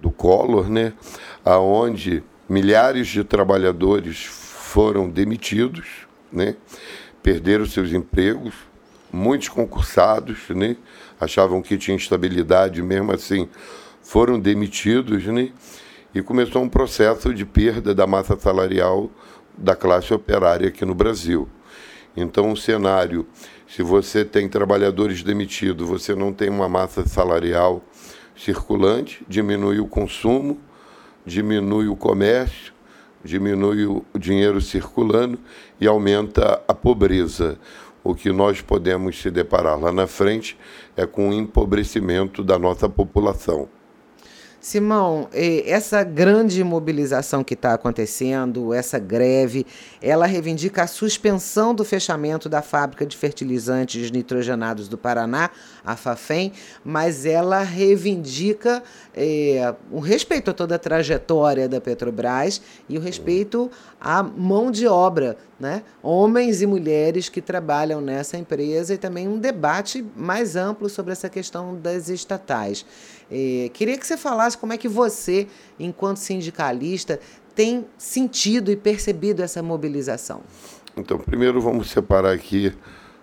do 0.00 0.12
Collor, 0.12 0.70
né, 0.70 0.92
aonde 1.44 2.22
milhares 2.48 3.08
de 3.08 3.24
trabalhadores 3.24 4.22
foram 4.26 5.10
demitidos, 5.10 6.06
né, 6.32 6.54
perderam 7.20 7.66
seus 7.66 7.92
empregos, 7.92 8.54
muitos 9.12 9.48
concursados, 9.48 10.38
né, 10.50 10.76
achavam 11.22 11.62
que 11.62 11.78
tinha 11.78 11.96
estabilidade, 11.96 12.82
mesmo 12.82 13.12
assim 13.12 13.48
foram 14.02 14.38
demitidos, 14.38 15.24
né? 15.26 15.50
E 16.14 16.20
começou 16.20 16.62
um 16.62 16.68
processo 16.68 17.32
de 17.32 17.46
perda 17.46 17.94
da 17.94 18.06
massa 18.06 18.36
salarial 18.36 19.10
da 19.56 19.74
classe 19.74 20.12
operária 20.12 20.68
aqui 20.68 20.84
no 20.84 20.94
Brasil. 20.94 21.48
Então, 22.16 22.52
o 22.52 22.56
cenário, 22.56 23.26
se 23.66 23.82
você 23.82 24.24
tem 24.24 24.48
trabalhadores 24.48 25.22
demitidos, 25.22 25.88
você 25.88 26.14
não 26.14 26.32
tem 26.32 26.50
uma 26.50 26.68
massa 26.68 27.06
salarial 27.06 27.82
circulante, 28.36 29.24
diminui 29.26 29.78
o 29.80 29.86
consumo, 29.86 30.60
diminui 31.24 31.88
o 31.88 31.96
comércio, 31.96 32.72
diminui 33.24 33.86
o 33.86 34.04
dinheiro 34.18 34.60
circulando 34.60 35.38
e 35.80 35.86
aumenta 35.86 36.60
a 36.66 36.74
pobreza 36.74 37.58
o 38.04 38.14
que 38.14 38.32
nós 38.32 38.60
podemos 38.60 39.20
se 39.20 39.30
deparar 39.30 39.78
lá 39.78 39.92
na 39.92 40.06
frente 40.06 40.58
é 40.96 41.06
com 41.06 41.30
o 41.30 41.32
empobrecimento 41.32 42.42
da 42.42 42.58
nossa 42.58 42.88
população. 42.88 43.68
Simão, 44.62 45.28
essa 45.32 46.04
grande 46.04 46.62
mobilização 46.62 47.42
que 47.42 47.54
está 47.54 47.74
acontecendo, 47.74 48.72
essa 48.72 48.96
greve, 48.96 49.66
ela 50.00 50.24
reivindica 50.24 50.84
a 50.84 50.86
suspensão 50.86 51.74
do 51.74 51.84
fechamento 51.84 52.48
da 52.48 52.62
fábrica 52.62 53.04
de 53.04 53.16
fertilizantes 53.16 54.12
nitrogenados 54.12 54.86
do 54.86 54.96
Paraná, 54.96 55.50
a 55.84 55.96
FAFEM, 55.96 56.52
mas 56.84 57.26
ela 57.26 57.64
reivindica 57.64 58.84
é, 59.12 59.74
o 59.90 59.98
respeito 59.98 60.52
a 60.52 60.54
toda 60.54 60.76
a 60.76 60.78
trajetória 60.78 61.68
da 61.68 61.80
Petrobras 61.80 62.62
e 62.88 62.96
o 62.96 63.00
respeito 63.00 63.68
à 64.00 64.22
mão 64.22 64.70
de 64.70 64.86
obra, 64.86 65.36
né? 65.62 65.84
homens 66.02 66.60
e 66.60 66.66
mulheres 66.66 67.28
que 67.28 67.40
trabalham 67.40 68.00
nessa 68.00 68.36
empresa 68.36 68.94
e 68.94 68.98
também 68.98 69.28
um 69.28 69.38
debate 69.38 70.04
mais 70.16 70.56
amplo 70.56 70.88
sobre 70.88 71.12
essa 71.12 71.28
questão 71.28 71.76
das 71.76 72.08
estatais. 72.08 72.84
É, 73.30 73.70
queria 73.72 73.96
que 73.96 74.04
você 74.04 74.16
falasse 74.16 74.58
como 74.58 74.72
é 74.72 74.76
que 74.76 74.88
você, 74.88 75.46
enquanto 75.78 76.16
sindicalista, 76.16 77.20
tem 77.54 77.86
sentido 77.96 78.72
e 78.72 78.76
percebido 78.76 79.40
essa 79.40 79.62
mobilização. 79.62 80.40
Então, 80.96 81.16
primeiro 81.16 81.60
vamos 81.60 81.90
separar 81.90 82.32
aqui 82.32 82.74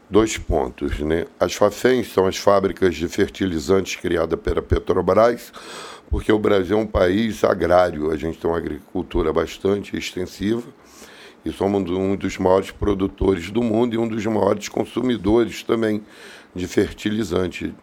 dois 0.10 0.38
pontos. 0.38 0.98
Né? 1.00 1.26
As 1.38 1.54
FAFENs 1.54 2.14
são 2.14 2.26
as 2.26 2.38
fábricas 2.38 2.96
de 2.96 3.10
fertilizantes 3.10 3.98
criadas 3.98 4.40
pela 4.40 4.62
Petrobras, 4.62 5.52
porque 6.10 6.32
o 6.32 6.40
Brasil 6.40 6.78
é 6.78 6.82
um 6.82 6.88
país 6.88 7.44
agrário, 7.44 8.10
a 8.12 8.16
gente 8.16 8.40
tem 8.40 8.50
uma 8.50 8.58
agricultura 8.58 9.34
bastante 9.34 9.98
extensiva 9.98 10.64
e 11.46 11.52
somos 11.52 11.90
um 11.90 12.16
dos 12.16 12.38
maiores 12.38 12.72
produtores 12.72 13.50
do 13.50 13.64
mundo 13.64 13.96
e 13.96 13.98
um 13.98 14.08
dos 14.08 14.26
maiores 14.26 14.68
consumidores 14.68 15.64
também 15.64 16.02
de 16.56 16.68
fertilizante 16.68 17.74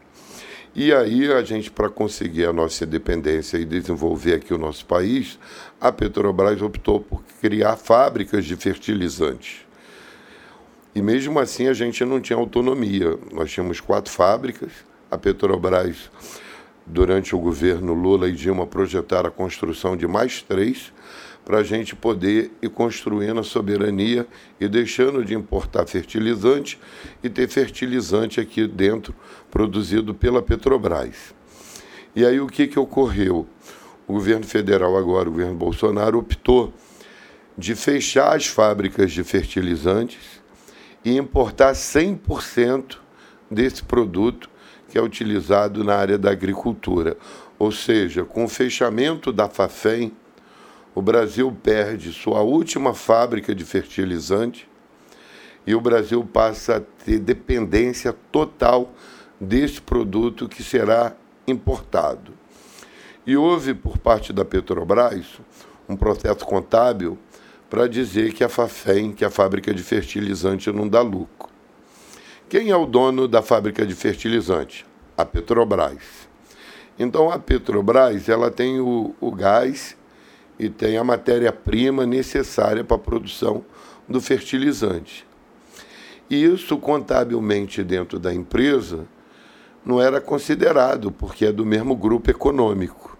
e 0.78 0.92
aí 0.92 1.32
a 1.32 1.42
gente, 1.42 1.70
para 1.70 1.88
conseguir 1.88 2.44
a 2.44 2.52
nossa 2.52 2.84
independência 2.84 3.56
e 3.56 3.64
desenvolver 3.64 4.34
aqui 4.34 4.52
o 4.52 4.58
nosso 4.58 4.84
país, 4.84 5.38
a 5.80 5.90
Petrobras 5.90 6.60
optou 6.60 7.00
por 7.00 7.24
criar 7.40 7.76
fábricas 7.78 8.44
de 8.44 8.54
fertilizantes. 8.56 9.64
E 10.94 11.00
mesmo 11.00 11.38
assim 11.38 11.66
a 11.66 11.72
gente 11.72 12.04
não 12.04 12.20
tinha 12.20 12.38
autonomia. 12.38 13.18
Nós 13.32 13.50
tínhamos 13.50 13.80
quatro 13.80 14.12
fábricas. 14.12 14.70
A 15.10 15.16
Petrobras, 15.16 16.10
durante 16.84 17.34
o 17.34 17.38
governo 17.38 17.94
Lula 17.94 18.28
e 18.28 18.32
Dilma, 18.32 18.66
projetaram 18.66 19.28
a 19.30 19.32
construção 19.32 19.96
de 19.96 20.06
mais 20.06 20.42
três 20.42 20.92
para 21.46 21.58
a 21.58 21.62
gente 21.62 21.94
poder 21.94 22.50
ir 22.60 22.68
construindo 22.70 23.38
a 23.38 23.44
soberania 23.44 24.26
e 24.60 24.66
deixando 24.66 25.24
de 25.24 25.32
importar 25.32 25.86
fertilizante 25.86 26.76
e 27.22 27.30
ter 27.30 27.48
fertilizante 27.48 28.40
aqui 28.40 28.66
dentro 28.66 29.14
produzido 29.48 30.12
pela 30.12 30.42
Petrobras. 30.42 31.32
E 32.16 32.26
aí 32.26 32.40
o 32.40 32.48
que, 32.48 32.66
que 32.66 32.80
ocorreu? 32.80 33.46
O 34.08 34.14
governo 34.14 34.44
federal 34.44 34.96
agora, 34.96 35.28
o 35.28 35.32
governo 35.32 35.54
Bolsonaro, 35.54 36.18
optou 36.18 36.74
de 37.56 37.76
fechar 37.76 38.34
as 38.34 38.48
fábricas 38.48 39.12
de 39.12 39.22
fertilizantes 39.22 40.42
e 41.04 41.16
importar 41.16 41.74
100% 41.74 42.98
desse 43.48 43.84
produto 43.84 44.50
que 44.88 44.98
é 44.98 45.02
utilizado 45.02 45.84
na 45.84 45.94
área 45.94 46.18
da 46.18 46.32
agricultura. 46.32 47.16
Ou 47.56 47.70
seja, 47.70 48.24
com 48.24 48.44
o 48.44 48.48
fechamento 48.48 49.32
da 49.32 49.48
FAFEM, 49.48 50.12
o 50.96 51.02
Brasil 51.02 51.54
perde 51.62 52.10
sua 52.10 52.40
última 52.40 52.94
fábrica 52.94 53.54
de 53.54 53.66
fertilizante 53.66 54.66
e 55.66 55.74
o 55.74 55.80
Brasil 55.80 56.24
passa 56.24 56.76
a 56.78 56.80
ter 56.80 57.18
dependência 57.18 58.14
total 58.32 58.94
desse 59.38 59.78
produto 59.78 60.48
que 60.48 60.62
será 60.62 61.14
importado. 61.46 62.32
E 63.26 63.36
houve, 63.36 63.74
por 63.74 63.98
parte 63.98 64.32
da 64.32 64.42
Petrobras, 64.42 65.38
um 65.86 65.94
processo 65.94 66.46
contábil 66.46 67.18
para 67.68 67.86
dizer 67.86 68.32
que 68.32 68.42
a 68.42 68.48
FAFEM, 68.48 69.12
que 69.12 69.22
é 69.22 69.26
a 69.26 69.30
fábrica 69.30 69.74
de 69.74 69.82
fertilizante, 69.82 70.72
não 70.72 70.88
dá 70.88 71.02
lucro. 71.02 71.50
Quem 72.48 72.70
é 72.70 72.76
o 72.76 72.86
dono 72.86 73.28
da 73.28 73.42
fábrica 73.42 73.84
de 73.84 73.94
fertilizante? 73.94 74.86
A 75.14 75.26
Petrobras. 75.26 76.26
Então 76.98 77.30
a 77.30 77.38
Petrobras 77.38 78.30
ela 78.30 78.50
tem 78.50 78.80
o, 78.80 79.14
o 79.20 79.30
gás 79.30 79.94
e 80.58 80.68
tem 80.68 80.96
a 80.96 81.04
matéria-prima 81.04 82.06
necessária 82.06 82.82
para 82.82 82.96
a 82.96 83.00
produção 83.00 83.64
do 84.08 84.20
fertilizante. 84.20 85.26
E 86.28 86.44
isso, 86.44 86.76
contabilmente, 86.78 87.84
dentro 87.84 88.18
da 88.18 88.32
empresa, 88.32 89.06
não 89.84 90.00
era 90.00 90.20
considerado, 90.20 91.12
porque 91.12 91.46
é 91.46 91.52
do 91.52 91.64
mesmo 91.64 91.94
grupo 91.94 92.30
econômico. 92.30 93.16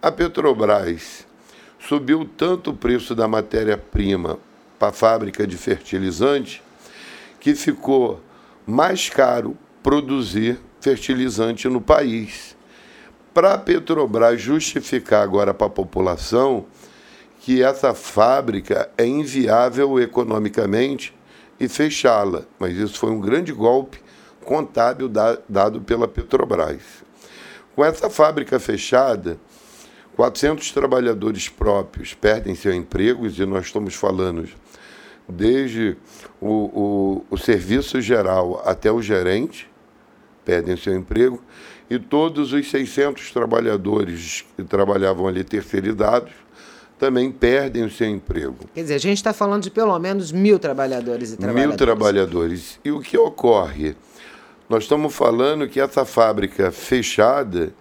A 0.00 0.10
Petrobras 0.10 1.26
subiu 1.78 2.28
tanto 2.36 2.70
o 2.70 2.76
preço 2.76 3.14
da 3.14 3.28
matéria-prima 3.28 4.38
para 4.78 4.88
a 4.88 4.92
fábrica 4.92 5.46
de 5.46 5.56
fertilizante 5.56 6.62
que 7.38 7.54
ficou 7.54 8.20
mais 8.66 9.08
caro 9.08 9.56
produzir 9.82 10.58
fertilizante 10.80 11.68
no 11.68 11.80
país 11.80 12.56
para 13.32 13.54
a 13.54 13.58
Petrobras 13.58 14.40
justificar 14.40 15.22
agora 15.22 15.54
para 15.54 15.66
a 15.66 15.70
população 15.70 16.66
que 17.40 17.62
essa 17.62 17.92
fábrica 17.94 18.88
é 18.96 19.04
inviável 19.04 19.98
economicamente 19.98 21.14
e 21.58 21.68
fechá-la. 21.68 22.44
Mas 22.58 22.76
isso 22.76 22.98
foi 22.98 23.10
um 23.10 23.20
grande 23.20 23.52
golpe 23.52 23.98
contábil 24.44 25.08
da, 25.08 25.38
dado 25.48 25.80
pela 25.80 26.06
Petrobras. 26.06 26.82
Com 27.74 27.84
essa 27.84 28.10
fábrica 28.10 28.60
fechada, 28.60 29.38
400 30.14 30.70
trabalhadores 30.72 31.48
próprios 31.48 32.14
perdem 32.14 32.54
seus 32.54 32.74
empregos 32.74 33.38
e 33.38 33.46
nós 33.46 33.66
estamos 33.66 33.94
falando 33.94 34.46
desde 35.28 35.96
o, 36.40 36.48
o, 36.48 37.26
o 37.30 37.38
serviço 37.38 38.00
geral 38.00 38.62
até 38.64 38.92
o 38.92 39.00
gerente 39.00 39.70
perdem 40.44 40.76
seu 40.76 40.94
emprego 40.94 41.42
e 41.92 41.98
todos 41.98 42.54
os 42.54 42.70
600 42.70 43.30
trabalhadores 43.32 44.46
que 44.56 44.64
trabalhavam 44.64 45.28
ali 45.28 45.44
terceirizados 45.44 46.32
também 46.98 47.30
perdem 47.30 47.84
o 47.84 47.90
seu 47.90 48.08
emprego. 48.08 48.56
Quer 48.74 48.80
dizer, 48.80 48.94
a 48.94 48.98
gente 48.98 49.18
está 49.18 49.34
falando 49.34 49.64
de 49.64 49.70
pelo 49.70 49.98
menos 49.98 50.32
mil 50.32 50.58
trabalhadores 50.58 51.34
e 51.34 51.36
trabalhadoras. 51.36 51.68
Mil 51.68 51.76
trabalhadores. 51.76 52.80
E 52.82 52.90
o 52.90 53.00
que 53.00 53.18
ocorre? 53.18 53.94
Nós 54.70 54.84
estamos 54.84 55.14
falando 55.14 55.68
que 55.68 55.78
essa 55.78 56.06
fábrica 56.06 56.72
fechada, 56.72 57.74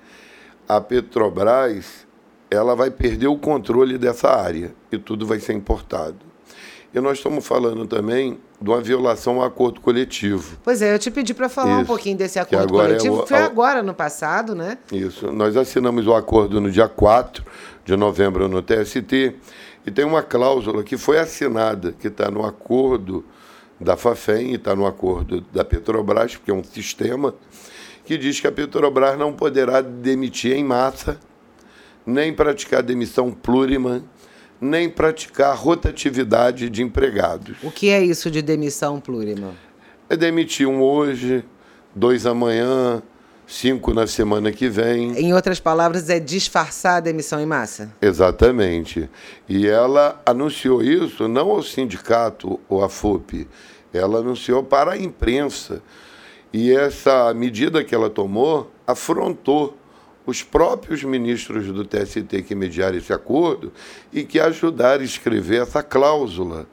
a 0.67 0.81
Petrobras, 0.81 2.05
ela 2.49 2.75
vai 2.75 2.91
perder 2.91 3.27
o 3.27 3.37
controle 3.37 3.97
dessa 3.97 4.29
área 4.29 4.75
e 4.91 4.97
tudo 4.97 5.25
vai 5.25 5.39
ser 5.39 5.53
importado. 5.53 6.17
E 6.93 6.99
nós 6.99 7.19
estamos 7.19 7.47
falando 7.47 7.87
também 7.87 8.37
de 8.61 8.69
uma 8.69 8.79
violação 8.79 9.37
ao 9.37 9.43
acordo 9.43 9.81
coletivo. 9.81 10.57
Pois 10.63 10.81
é, 10.83 10.93
eu 10.93 10.99
te 10.99 11.09
pedi 11.09 11.33
para 11.33 11.49
falar 11.49 11.71
Isso, 11.71 11.81
um 11.81 11.85
pouquinho 11.85 12.17
desse 12.17 12.37
acordo 12.37 12.79
é 12.79 12.85
coletivo. 12.85 13.19
É 13.19 13.23
o, 13.23 13.27
Foi 13.27 13.37
agora, 13.37 13.81
no 13.81 13.93
passado, 13.93 14.53
né? 14.53 14.77
Isso. 14.91 15.31
Nós 15.31 15.57
assinamos 15.57 16.05
o 16.05 16.13
acordo 16.13 16.61
no 16.61 16.69
dia 16.69 16.87
4 16.87 17.43
de 17.83 17.95
novembro 17.95 18.47
no 18.47 18.61
TST 18.61 19.35
e 19.83 19.91
tem 19.91 20.05
uma 20.05 20.21
cláusula 20.21 20.83
que 20.83 20.95
foi 20.95 21.17
assinada, 21.17 21.91
que 21.91 22.07
está 22.07 22.29
no 22.29 22.45
acordo 22.45 23.25
da 23.79 23.97
FAFEM 23.97 24.51
e 24.51 24.55
está 24.55 24.75
no 24.75 24.85
acordo 24.85 25.41
da 25.51 25.65
Petrobras, 25.65 26.35
porque 26.35 26.51
é 26.51 26.53
um 26.53 26.63
sistema, 26.63 27.33
que 28.05 28.15
diz 28.15 28.39
que 28.39 28.45
a 28.45 28.51
Petrobras 28.51 29.17
não 29.17 29.33
poderá 29.33 29.81
demitir 29.81 30.55
em 30.55 30.63
massa, 30.63 31.19
nem 32.05 32.31
praticar 32.31 32.83
demissão 32.83 33.31
plurima, 33.31 34.03
nem 34.61 34.87
praticar 34.87 35.57
rotatividade 35.57 36.69
de 36.69 36.83
empregados. 36.83 37.57
O 37.63 37.71
que 37.71 37.89
é 37.89 38.01
isso 38.01 38.29
de 38.29 38.43
demissão 38.43 38.99
plurima? 38.99 39.55
É 40.07 40.15
demitir 40.15 40.67
um 40.67 40.83
hoje, 40.83 41.43
dois 41.95 42.27
amanhã, 42.27 43.01
cinco 43.47 43.91
na 43.93 44.05
semana 44.05 44.51
que 44.51 44.69
vem. 44.69 45.17
Em 45.17 45.33
outras 45.33 45.59
palavras, 45.59 46.09
é 46.09 46.19
disfarçar 46.19 46.97
a 46.97 46.99
demissão 46.99 47.41
em 47.41 47.45
massa? 47.45 47.91
Exatamente. 47.99 49.09
E 49.49 49.67
ela 49.67 50.21
anunciou 50.25 50.83
isso 50.83 51.27
não 51.27 51.49
ao 51.49 51.63
sindicato 51.63 52.59
ou 52.69 52.83
à 52.83 52.89
FUP, 52.89 53.47
ela 53.91 54.19
anunciou 54.19 54.63
para 54.63 54.91
a 54.91 54.97
imprensa. 54.97 55.81
E 56.53 56.71
essa 56.71 57.33
medida 57.33 57.83
que 57.83 57.95
ela 57.95 58.09
tomou 58.09 58.69
afrontou 58.85 59.77
os 60.25 60.43
próprios 60.43 61.03
ministros 61.03 61.67
do 61.67 61.83
TST 61.83 62.43
que 62.43 62.55
mediaram 62.55 62.97
esse 62.97 63.11
acordo 63.11 63.71
e 64.13 64.23
que 64.23 64.39
ajudaram 64.39 65.01
a 65.01 65.05
escrever 65.05 65.61
essa 65.61 65.81
cláusula. 65.81 66.67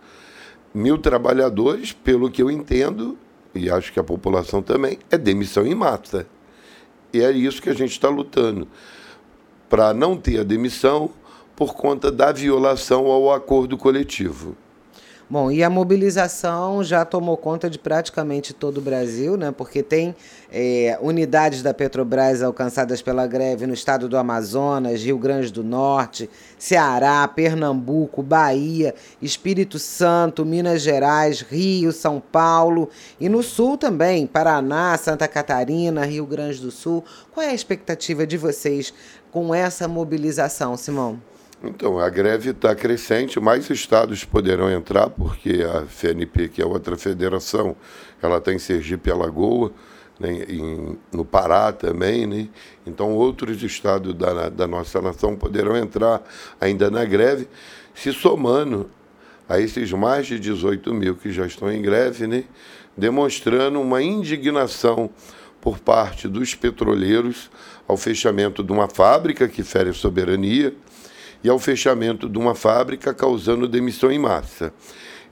Mil 0.75 0.99
trabalhadores, 0.99 1.93
pelo 1.93 2.31
que 2.31 2.43
eu 2.43 2.51
entendo, 2.51 3.17
e 3.55 3.71
acho 3.71 3.93
que 3.93 3.99
a 3.99 4.05
população 4.05 4.63
também, 4.63 4.99
é 5.11 5.17
demissão 5.17 5.67
em 5.67 5.75
massa. 5.75 6.27
E 7.13 7.21
é 7.21 7.31
isso 7.31 7.63
que 7.63 7.71
a 7.71 7.75
gente 7.75 7.93
está 7.93 8.09
lutando. 8.09 8.69
Para 9.69 9.95
não 9.95 10.17
ter 10.17 10.41
a 10.41 10.45
demissão 10.45 11.11
por 11.57 11.75
conta 11.75 12.13
da 12.13 12.31
violação 12.31 13.07
ao 13.07 13.33
acordo 13.33 13.77
coletivo. 13.77 14.57
Bom, 15.31 15.51
e 15.51 15.63
a 15.63 15.69
mobilização 15.69 16.83
já 16.83 17.05
tomou 17.05 17.37
conta 17.37 17.69
de 17.69 17.79
praticamente 17.79 18.55
todo 18.55 18.79
o 18.79 18.81
Brasil, 18.81 19.37
né? 19.37 19.53
Porque 19.53 19.83
tem 19.83 20.17
é, 20.51 20.99
unidades 21.03 21.63
da 21.63 21.75
Petrobras 21.75 22.43
alcançadas 22.43 23.03
pela 23.03 23.27
greve 23.27 23.67
no 23.67 23.75
estado 23.75 24.09
do 24.09 24.17
Amazonas, 24.17 25.03
Rio 25.03 25.19
Grande 25.19 25.53
do 25.53 25.63
Norte, 25.63 26.31
Ceará, 26.59 27.29
Pernambuco, 27.29 28.23
Bahia, 28.23 28.95
Espírito 29.21 29.79
Santo, 29.79 30.47
Minas 30.47 30.81
Gerais, 30.81 31.43
Rio, 31.43 31.93
São 31.93 32.21
Paulo 32.21 32.89
e 33.21 33.29
no 33.29 33.43
sul 33.43 33.77
também, 33.77 34.27
Paraná, 34.27 34.97
Santa 34.97 35.29
Catarina, 35.29 36.07
Rio 36.07 36.25
Grande 36.25 36.59
do 36.59 36.71
Sul. 36.71 37.05
Qual 37.35 37.45
é 37.45 37.51
a 37.51 37.55
expectativa 37.55 38.27
de 38.27 38.39
vocês 38.39 38.95
com 39.31 39.55
essa 39.55 39.87
mobilização, 39.87 40.75
Simão? 40.75 41.28
Então, 41.63 41.99
a 41.99 42.09
greve 42.09 42.51
está 42.51 42.73
crescente, 42.73 43.41
mais 43.41 43.69
estados 43.69 44.25
poderão 44.25 44.71
entrar, 44.71 45.11
porque 45.11 45.65
a 45.65 45.83
FNP, 45.83 46.49
que 46.49 46.63
é 46.63 46.67
outra 46.67 46.97
federação, 46.97 47.75
ela 48.23 48.39
está 48.39 48.53
em 48.53 48.61
Sergipe 48.61 49.09
e 49.09 49.13
Alagoa, 49.13 49.73
né, 50.21 50.45
em, 50.49 50.97
no 51.13 51.25
Pará 51.25 51.73
também, 51.73 52.27
né? 52.27 52.49
então 52.87 53.13
outros 53.13 53.63
estados 53.63 54.15
da, 54.15 54.49
da 54.49 54.67
nossa 54.67 55.01
nação 55.01 55.37
poderão 55.37 55.77
entrar 55.77 56.23
ainda 56.61 56.91
na 56.91 57.05
greve, 57.05 57.49
se 57.95 58.13
somando 58.13 58.91
a 59.49 59.61
esses 59.61 59.93
mais 59.93 60.27
de 60.27 60.39
18 60.39 60.93
mil 60.93 61.15
que 61.17 61.31
já 61.31 61.47
estão 61.47 61.73
em 61.73 61.81
greve, 61.81 62.27
né? 62.27 62.45
demonstrando 62.97 63.81
uma 63.81 64.03
indignação 64.03 65.11
por 65.61 65.79
parte 65.79 66.29
dos 66.29 66.55
petroleiros 66.55 67.51
ao 67.87 67.97
fechamento 67.97 68.63
de 68.63 68.73
uma 68.73 68.89
fábrica 68.89 69.49
que 69.49 69.63
fere 69.63 69.93
soberania, 69.93 70.75
e 71.43 71.49
ao 71.49 71.59
fechamento 71.59 72.29
de 72.29 72.39
uma 72.39 72.55
fábrica, 72.55 73.15
causando 73.15 73.69
demissão 73.69 74.11
em 74.11 74.19
massa. 74.19 74.73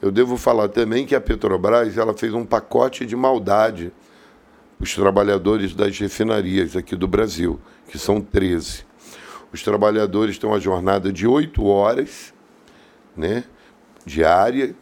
Eu 0.00 0.10
devo 0.10 0.36
falar 0.36 0.68
também 0.68 1.06
que 1.06 1.14
a 1.14 1.20
Petrobras 1.20 1.96
ela 1.96 2.14
fez 2.14 2.32
um 2.34 2.44
pacote 2.44 3.06
de 3.06 3.16
maldade 3.16 3.92
os 4.78 4.94
trabalhadores 4.94 5.74
das 5.74 5.98
refinarias 5.98 6.76
aqui 6.76 6.94
do 6.94 7.08
Brasil, 7.08 7.58
que 7.88 7.98
são 7.98 8.20
13. 8.20 8.84
Os 9.52 9.62
trabalhadores 9.62 10.38
têm 10.38 10.48
uma 10.48 10.60
jornada 10.60 11.10
de 11.12 11.26
8 11.26 11.64
horas 11.64 12.34
né, 13.16 13.44
diária 14.04 14.74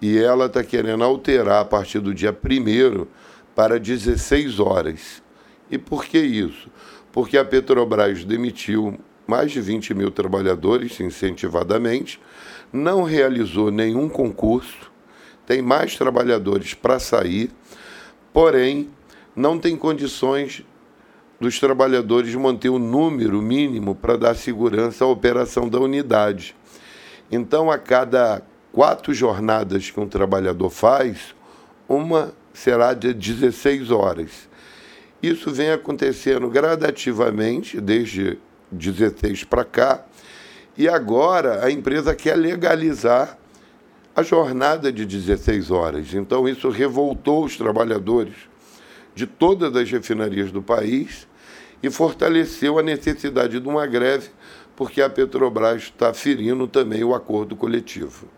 e 0.00 0.18
ela 0.18 0.46
está 0.46 0.64
querendo 0.64 1.04
alterar 1.04 1.60
a 1.60 1.64
partir 1.64 2.00
do 2.00 2.14
dia 2.14 2.32
1 2.32 3.06
para 3.54 3.78
16 3.78 4.60
horas. 4.60 5.22
E 5.70 5.76
por 5.76 6.04
que 6.06 6.18
isso? 6.18 6.70
Porque 7.12 7.36
a 7.36 7.44
Petrobras 7.44 8.24
demitiu 8.24 8.98
mais 9.28 9.52
de 9.52 9.60
20 9.60 9.92
mil 9.92 10.10
trabalhadores 10.10 10.98
incentivadamente, 11.00 12.18
não 12.72 13.02
realizou 13.02 13.70
nenhum 13.70 14.08
concurso, 14.08 14.90
tem 15.46 15.60
mais 15.60 15.96
trabalhadores 15.96 16.72
para 16.72 16.98
sair, 16.98 17.50
porém 18.32 18.88
não 19.36 19.58
tem 19.58 19.76
condições 19.76 20.64
dos 21.38 21.60
trabalhadores 21.60 22.34
manter 22.34 22.70
o 22.70 22.78
número 22.78 23.42
mínimo 23.42 23.94
para 23.94 24.16
dar 24.16 24.34
segurança 24.34 25.04
à 25.04 25.08
operação 25.08 25.68
da 25.68 25.78
unidade. 25.78 26.56
Então, 27.30 27.70
a 27.70 27.76
cada 27.76 28.42
quatro 28.72 29.12
jornadas 29.12 29.90
que 29.90 30.00
um 30.00 30.08
trabalhador 30.08 30.70
faz, 30.70 31.34
uma 31.86 32.32
será 32.54 32.94
de 32.94 33.12
16 33.12 33.90
horas. 33.90 34.48
Isso 35.22 35.50
vem 35.52 35.70
acontecendo 35.70 36.48
gradativamente, 36.48 37.78
desde 37.78 38.38
16 38.70 39.44
para 39.44 39.64
cá, 39.64 40.04
e 40.76 40.88
agora 40.88 41.64
a 41.64 41.70
empresa 41.70 42.14
quer 42.14 42.36
legalizar 42.36 43.38
a 44.14 44.22
jornada 44.22 44.92
de 44.92 45.06
16 45.06 45.70
horas. 45.70 46.12
Então, 46.14 46.48
isso 46.48 46.68
revoltou 46.70 47.44
os 47.44 47.56
trabalhadores 47.56 48.34
de 49.14 49.26
todas 49.26 49.74
as 49.74 49.90
refinarias 49.90 50.52
do 50.52 50.62
país 50.62 51.26
e 51.82 51.90
fortaleceu 51.90 52.78
a 52.78 52.82
necessidade 52.82 53.60
de 53.60 53.68
uma 53.68 53.86
greve, 53.86 54.30
porque 54.76 55.02
a 55.02 55.10
Petrobras 55.10 55.82
está 55.82 56.12
ferindo 56.12 56.66
também 56.66 57.02
o 57.02 57.14
acordo 57.14 57.56
coletivo. 57.56 58.28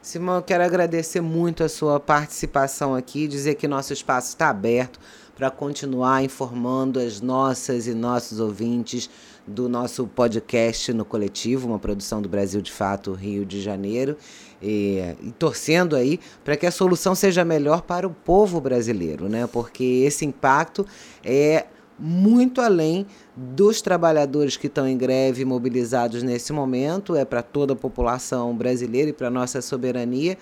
Simão, 0.00 0.36
eu 0.36 0.42
quero 0.42 0.64
agradecer 0.64 1.20
muito 1.20 1.62
a 1.62 1.68
sua 1.68 2.00
participação 2.00 2.94
aqui, 2.94 3.28
dizer 3.28 3.54
que 3.54 3.68
nosso 3.68 3.92
espaço 3.92 4.30
está 4.30 4.48
aberto 4.48 4.98
para 5.34 5.50
continuar 5.50 6.22
informando 6.22 6.98
as 6.98 7.20
nossas 7.20 7.86
e 7.86 7.94
nossos 7.94 8.40
ouvintes 8.40 9.08
do 9.46 9.68
nosso 9.68 10.06
podcast 10.06 10.92
no 10.92 11.04
coletivo, 11.04 11.66
uma 11.66 11.78
produção 11.78 12.22
do 12.22 12.28
Brasil 12.28 12.60
de 12.60 12.70
Fato 12.70 13.12
Rio 13.12 13.44
de 13.44 13.60
Janeiro, 13.60 14.16
e, 14.62 14.98
e 15.20 15.32
torcendo 15.32 15.96
aí 15.96 16.20
para 16.44 16.56
que 16.56 16.66
a 16.66 16.70
solução 16.70 17.14
seja 17.14 17.44
melhor 17.44 17.82
para 17.82 18.06
o 18.06 18.10
povo 18.10 18.60
brasileiro, 18.60 19.28
né? 19.28 19.46
Porque 19.46 20.04
esse 20.06 20.24
impacto 20.24 20.86
é 21.24 21.66
muito 21.98 22.60
além 22.60 23.06
dos 23.36 23.80
trabalhadores 23.80 24.56
que 24.56 24.66
estão 24.66 24.88
em 24.88 24.96
greve 24.96 25.44
mobilizados 25.44 26.22
nesse 26.22 26.52
momento, 26.52 27.14
é 27.14 27.24
para 27.24 27.42
toda 27.42 27.74
a 27.74 27.76
população 27.76 28.56
brasileira 28.56 29.10
e 29.10 29.12
para 29.12 29.28
a 29.28 29.30
nossa 29.30 29.60
soberania. 29.62 30.36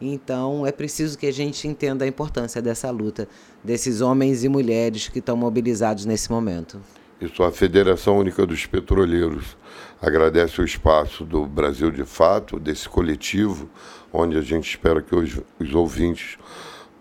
Então 0.00 0.66
é 0.66 0.72
preciso 0.72 1.18
que 1.18 1.26
a 1.26 1.32
gente 1.32 1.68
entenda 1.68 2.04
a 2.04 2.08
importância 2.08 2.62
dessa 2.62 2.90
luta, 2.90 3.28
desses 3.62 4.00
homens 4.00 4.44
e 4.44 4.48
mulheres 4.48 5.08
que 5.08 5.18
estão 5.18 5.36
mobilizados 5.36 6.04
nesse 6.06 6.30
momento. 6.30 6.80
Isso, 7.20 7.42
a 7.42 7.52
Federação 7.52 8.18
Única 8.18 8.46
dos 8.46 8.64
Petroleiros 8.64 9.56
agradece 10.00 10.60
o 10.60 10.64
espaço 10.64 11.24
do 11.24 11.46
Brasil 11.46 11.90
de 11.90 12.04
Fato, 12.04 12.58
desse 12.58 12.88
coletivo, 12.88 13.68
onde 14.10 14.38
a 14.38 14.40
gente 14.40 14.70
espera 14.70 15.02
que 15.02 15.14
os, 15.14 15.38
os 15.58 15.74
ouvintes 15.74 16.38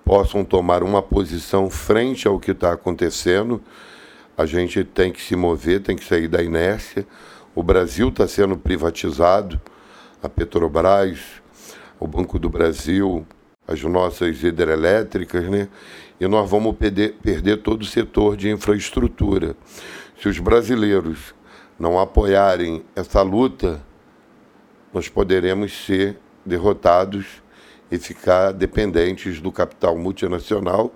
possam 0.03 0.43
tomar 0.43 0.83
uma 0.83 1.01
posição 1.01 1.69
frente 1.69 2.27
ao 2.27 2.37
que 2.37 2.51
está 2.51 2.73
acontecendo 2.73 3.61
a 4.39 4.45
gente 4.45 4.85
tem 4.85 5.11
que 5.11 5.21
se 5.21 5.35
mover, 5.35 5.81
tem 5.81 5.97
que 5.97 6.05
sair 6.05 6.29
da 6.29 6.41
inércia. 6.41 7.05
O 7.53 7.61
Brasil 7.61 8.07
está 8.07 8.25
sendo 8.25 8.57
privatizado, 8.57 9.59
a 10.23 10.29
Petrobras, 10.29 11.38
o 11.99 12.07
Banco 12.07 12.39
do 12.39 12.49
Brasil, 12.49 13.25
as 13.67 13.81
nossas 13.83 14.41
hidrelétricas, 14.41 15.47
né? 15.49 15.67
E 16.19 16.27
nós 16.27 16.49
vamos 16.49 16.75
perder, 16.75 17.13
perder 17.21 17.57
todo 17.57 17.81
o 17.81 17.85
setor 17.85 18.35
de 18.35 18.49
infraestrutura. 18.49 19.55
Se 20.19 20.27
os 20.27 20.39
brasileiros 20.39 21.33
não 21.79 21.99
apoiarem 21.99 22.83
essa 22.95 23.21
luta, 23.21 23.81
nós 24.93 25.07
poderemos 25.07 25.85
ser 25.85 26.17
derrotados 26.45 27.41
e 27.91 27.97
ficar 27.97 28.51
dependentes 28.51 29.39
do 29.39 29.51
capital 29.51 29.97
multinacional 29.97 30.93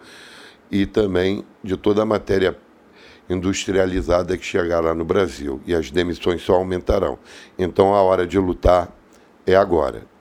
e 0.72 0.86
também 0.86 1.46
de 1.64 1.78
toda 1.78 2.02
a 2.02 2.06
matéria 2.06 2.58
industrializada 3.30 4.38
que 4.38 4.46
chegará 4.46 4.94
no 4.94 5.06
Brasil 5.06 5.62
e 5.66 5.74
as 5.74 5.90
demissões 5.90 6.42
só 6.42 6.56
aumentarão. 6.56 7.18
Então 7.58 7.94
a 7.94 8.02
hora 8.02 8.28
de 8.28 8.38
lutar 8.38 8.92
é 9.46 9.56
agora. 9.56 10.13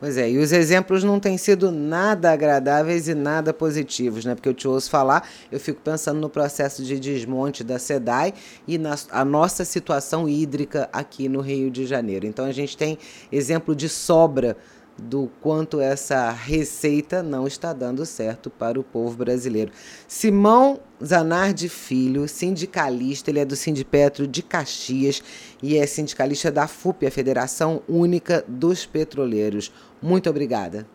Pois 0.00 0.16
é, 0.16 0.30
e 0.30 0.38
os 0.38 0.50
exemplos 0.50 1.04
não 1.04 1.20
têm 1.20 1.36
sido 1.36 1.70
nada 1.70 2.32
agradáveis 2.32 3.06
e 3.06 3.14
nada 3.14 3.52
positivos, 3.52 4.24
né? 4.24 4.34
Porque 4.34 4.48
eu 4.48 4.54
te 4.54 4.66
ouço 4.66 4.88
falar, 4.88 5.28
eu 5.52 5.60
fico 5.60 5.78
pensando 5.82 6.18
no 6.18 6.30
processo 6.30 6.82
de 6.82 6.98
desmonte 6.98 7.62
da 7.62 7.78
SEDAI 7.78 8.32
e 8.66 8.78
na 8.78 8.96
a 9.10 9.26
nossa 9.26 9.62
situação 9.62 10.26
hídrica 10.26 10.88
aqui 10.90 11.28
no 11.28 11.42
Rio 11.42 11.70
de 11.70 11.84
Janeiro. 11.84 12.26
Então 12.26 12.46
a 12.46 12.52
gente 12.52 12.78
tem 12.78 12.96
exemplo 13.30 13.76
de 13.76 13.90
sobra 13.90 14.56
do 15.00 15.30
quanto 15.40 15.80
essa 15.80 16.30
receita 16.30 17.22
não 17.22 17.46
está 17.46 17.72
dando 17.72 18.04
certo 18.04 18.50
para 18.50 18.78
o 18.78 18.84
povo 18.84 19.16
brasileiro. 19.16 19.72
Simão 20.06 20.80
Zanardi 21.02 21.68
Filho, 21.68 22.28
sindicalista, 22.28 23.30
ele 23.30 23.40
é 23.40 23.44
do 23.44 23.56
Sindipetro 23.56 24.26
de 24.26 24.42
Caxias 24.42 25.22
e 25.62 25.78
é 25.78 25.86
sindicalista 25.86 26.50
da 26.50 26.66
FUP, 26.66 27.06
a 27.06 27.10
Federação 27.10 27.82
Única 27.88 28.44
dos 28.46 28.84
Petroleiros. 28.84 29.72
Muito 30.02 30.28
obrigada. 30.28 30.86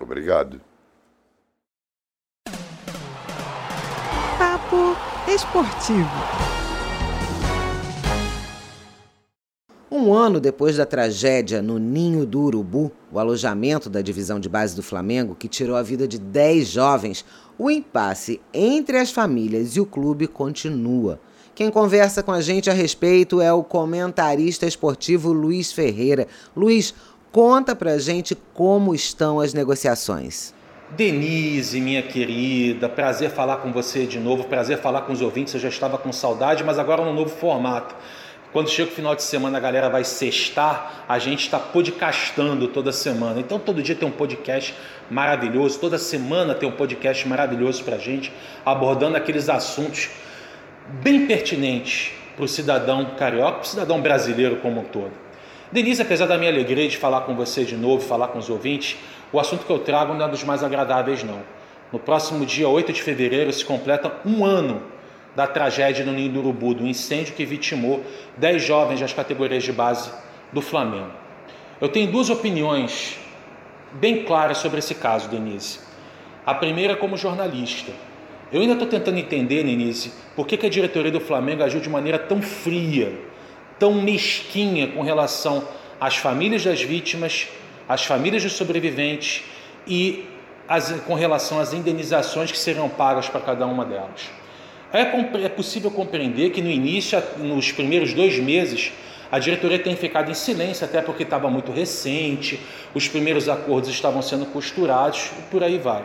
Obrigado. 0.00 0.60
Papo 4.38 4.96
Esportivo. 5.28 6.63
Um 9.96 10.12
ano 10.12 10.40
depois 10.40 10.76
da 10.76 10.84
tragédia 10.84 11.62
no 11.62 11.78
Ninho 11.78 12.26
do 12.26 12.40
Urubu, 12.40 12.90
o 13.12 13.18
alojamento 13.20 13.88
da 13.88 14.02
divisão 14.02 14.40
de 14.40 14.48
base 14.48 14.74
do 14.74 14.82
Flamengo, 14.82 15.36
que 15.36 15.46
tirou 15.46 15.76
a 15.76 15.82
vida 15.82 16.08
de 16.08 16.18
10 16.18 16.66
jovens, 16.66 17.24
o 17.56 17.70
impasse 17.70 18.40
entre 18.52 18.98
as 18.98 19.12
famílias 19.12 19.76
e 19.76 19.80
o 19.80 19.86
clube 19.86 20.26
continua. 20.26 21.20
Quem 21.54 21.70
conversa 21.70 22.24
com 22.24 22.32
a 22.32 22.40
gente 22.40 22.68
a 22.68 22.72
respeito 22.72 23.40
é 23.40 23.52
o 23.52 23.62
comentarista 23.62 24.66
esportivo 24.66 25.32
Luiz 25.32 25.72
Ferreira. 25.72 26.26
Luiz, 26.56 26.92
conta 27.30 27.76
pra 27.76 27.96
gente 27.96 28.36
como 28.52 28.96
estão 28.96 29.38
as 29.38 29.54
negociações. 29.54 30.52
Denise, 30.90 31.80
minha 31.80 32.02
querida, 32.02 32.88
prazer 32.88 33.30
falar 33.30 33.58
com 33.58 33.72
você 33.72 34.06
de 34.06 34.18
novo, 34.18 34.42
prazer 34.42 34.78
falar 34.78 35.02
com 35.02 35.12
os 35.12 35.22
ouvintes. 35.22 35.54
Eu 35.54 35.60
já 35.60 35.68
estava 35.68 35.96
com 35.98 36.12
saudade, 36.12 36.64
mas 36.64 36.80
agora 36.80 37.04
num 37.04 37.14
novo 37.14 37.30
formato. 37.30 37.94
Quando 38.54 38.70
chega 38.70 38.88
o 38.88 38.92
final 38.92 39.16
de 39.16 39.24
semana, 39.24 39.58
a 39.58 39.60
galera 39.60 39.90
vai 39.90 40.04
sextar, 40.04 41.04
a 41.08 41.18
gente 41.18 41.40
está 41.40 41.58
podcastando 41.58 42.68
toda 42.68 42.92
semana. 42.92 43.40
Então, 43.40 43.58
todo 43.58 43.82
dia 43.82 43.96
tem 43.96 44.06
um 44.06 44.12
podcast 44.12 44.72
maravilhoso, 45.10 45.80
toda 45.80 45.98
semana 45.98 46.54
tem 46.54 46.68
um 46.68 46.72
podcast 46.72 47.26
maravilhoso 47.26 47.82
para 47.82 47.96
a 47.96 47.98
gente, 47.98 48.32
abordando 48.64 49.16
aqueles 49.16 49.48
assuntos 49.48 50.08
bem 51.02 51.26
pertinentes 51.26 52.12
para 52.36 52.44
o 52.44 52.48
cidadão 52.48 53.16
carioca, 53.18 53.54
para 53.54 53.62
o 53.62 53.66
cidadão 53.66 54.00
brasileiro 54.00 54.54
como 54.58 54.82
um 54.82 54.84
todo. 54.84 55.10
Denise, 55.72 56.02
apesar 56.02 56.26
da 56.26 56.38
minha 56.38 56.52
alegria 56.52 56.86
de 56.86 56.96
falar 56.96 57.22
com 57.22 57.34
você 57.34 57.64
de 57.64 57.76
novo, 57.76 58.06
falar 58.06 58.28
com 58.28 58.38
os 58.38 58.48
ouvintes, 58.48 58.96
o 59.32 59.40
assunto 59.40 59.66
que 59.66 59.72
eu 59.72 59.80
trago 59.80 60.14
não 60.14 60.26
é 60.26 60.28
dos 60.28 60.44
mais 60.44 60.62
agradáveis, 60.62 61.24
não. 61.24 61.42
No 61.90 61.98
próximo 61.98 62.46
dia 62.46 62.68
8 62.68 62.92
de 62.92 63.02
fevereiro 63.02 63.52
se 63.52 63.64
completa 63.64 64.12
um 64.24 64.44
ano 64.44 64.93
da 65.34 65.46
tragédia 65.46 66.04
no 66.04 66.12
Ninho 66.12 66.32
do 66.32 66.40
Urubu, 66.40 66.74
do 66.74 66.86
incêndio 66.86 67.34
que 67.34 67.44
vitimou 67.44 68.04
10 68.36 68.62
jovens 68.62 69.00
das 69.00 69.12
categorias 69.12 69.62
de 69.62 69.72
base 69.72 70.10
do 70.52 70.60
Flamengo. 70.60 71.10
Eu 71.80 71.88
tenho 71.88 72.10
duas 72.10 72.30
opiniões 72.30 73.18
bem 73.92 74.24
claras 74.24 74.58
sobre 74.58 74.78
esse 74.78 74.94
caso, 74.94 75.28
Denise. 75.28 75.80
A 76.46 76.54
primeira, 76.54 76.96
como 76.96 77.16
jornalista. 77.16 77.92
Eu 78.52 78.60
ainda 78.60 78.74
estou 78.74 78.86
tentando 78.86 79.18
entender, 79.18 79.64
Denise, 79.64 80.12
por 80.36 80.46
que, 80.46 80.56
que 80.56 80.66
a 80.66 80.70
diretoria 80.70 81.10
do 81.10 81.20
Flamengo 81.20 81.62
agiu 81.62 81.80
de 81.80 81.88
maneira 81.88 82.18
tão 82.18 82.40
fria, 82.40 83.12
tão 83.78 83.94
mesquinha 83.94 84.88
com 84.88 85.02
relação 85.02 85.66
às 86.00 86.16
famílias 86.16 86.62
das 86.62 86.80
vítimas, 86.80 87.48
às 87.88 88.04
famílias 88.04 88.42
dos 88.42 88.52
sobreviventes 88.52 89.42
e 89.86 90.26
as, 90.68 90.92
com 91.00 91.14
relação 91.14 91.58
às 91.58 91.72
indenizações 91.72 92.52
que 92.52 92.58
serão 92.58 92.88
pagas 92.88 93.28
para 93.28 93.40
cada 93.40 93.66
uma 93.66 93.84
delas. 93.84 94.30
É, 94.94 95.00
é 95.44 95.48
possível 95.48 95.90
compreender 95.90 96.50
que 96.50 96.62
no 96.62 96.70
início, 96.70 97.20
nos 97.38 97.72
primeiros 97.72 98.14
dois 98.14 98.38
meses, 98.38 98.92
a 99.28 99.40
diretoria 99.40 99.80
tem 99.80 99.96
ficado 99.96 100.30
em 100.30 100.34
silêncio, 100.34 100.84
até 100.84 101.02
porque 101.02 101.24
estava 101.24 101.50
muito 101.50 101.72
recente, 101.72 102.60
os 102.94 103.08
primeiros 103.08 103.48
acordos 103.48 103.90
estavam 103.90 104.22
sendo 104.22 104.46
costurados 104.46 105.32
e 105.36 105.42
por 105.50 105.64
aí 105.64 105.78
vai. 105.78 106.04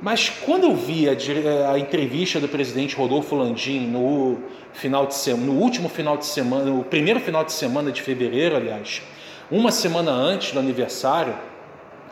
Mas 0.00 0.28
quando 0.28 0.68
eu 0.68 0.76
vi 0.76 1.08
a, 1.08 1.72
a 1.72 1.78
entrevista 1.80 2.38
do 2.38 2.46
presidente 2.46 2.94
Rodolfo 2.94 3.34
Landim 3.34 3.80
no 3.80 4.38
final 4.72 5.04
de 5.06 5.16
semana, 5.16 5.46
no 5.46 5.58
último 5.60 5.88
final 5.88 6.16
de 6.16 6.26
semana, 6.26 6.66
no 6.66 6.84
primeiro 6.84 7.18
final 7.18 7.44
de 7.44 7.50
semana 7.50 7.90
de 7.90 8.00
fevereiro, 8.00 8.54
aliás, 8.54 9.02
uma 9.50 9.72
semana 9.72 10.12
antes 10.12 10.52
do 10.52 10.60
aniversário 10.60 11.34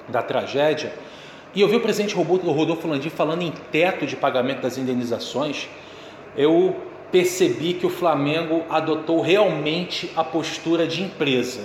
da 0.09 0.23
tragédia, 0.23 0.93
e 1.55 1.61
eu 1.61 1.69
vi 1.69 1.77
o 1.77 1.81
presidente 1.81 2.15
Rodolfo 2.15 2.87
Landim 2.87 3.09
falando 3.09 3.43
em 3.43 3.53
teto 3.73 4.07
de 4.07 4.17
pagamento 4.17 4.61
das 4.61 4.77
indenizações. 4.77 5.69
Eu 6.37 6.77
percebi 7.11 7.75
que 7.75 7.87
o 7.87 7.91
Flamengo 7.91 8.65
adotou 8.69 9.21
realmente 9.21 10.11
a 10.15 10.23
postura 10.23 10.87
de 10.87 11.03
empresa. 11.03 11.63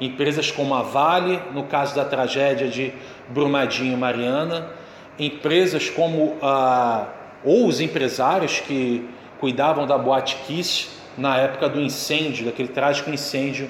Empresas 0.00 0.50
como 0.50 0.74
a 0.74 0.82
Vale, 0.82 1.40
no 1.52 1.64
caso 1.64 1.96
da 1.96 2.04
tragédia 2.04 2.68
de 2.68 2.92
Brumadinho 3.28 3.94
e 3.94 3.96
Mariana, 3.96 4.70
empresas 5.18 5.90
como 5.90 6.36
a, 6.40 7.08
ou 7.44 7.66
os 7.66 7.80
empresários 7.80 8.60
que 8.60 9.04
cuidavam 9.40 9.86
da 9.86 9.98
Boate 9.98 10.36
Kiss 10.46 10.88
na 11.16 11.36
época 11.36 11.68
do 11.68 11.80
incêndio, 11.80 12.46
daquele 12.46 12.68
trágico 12.68 13.10
incêndio 13.10 13.68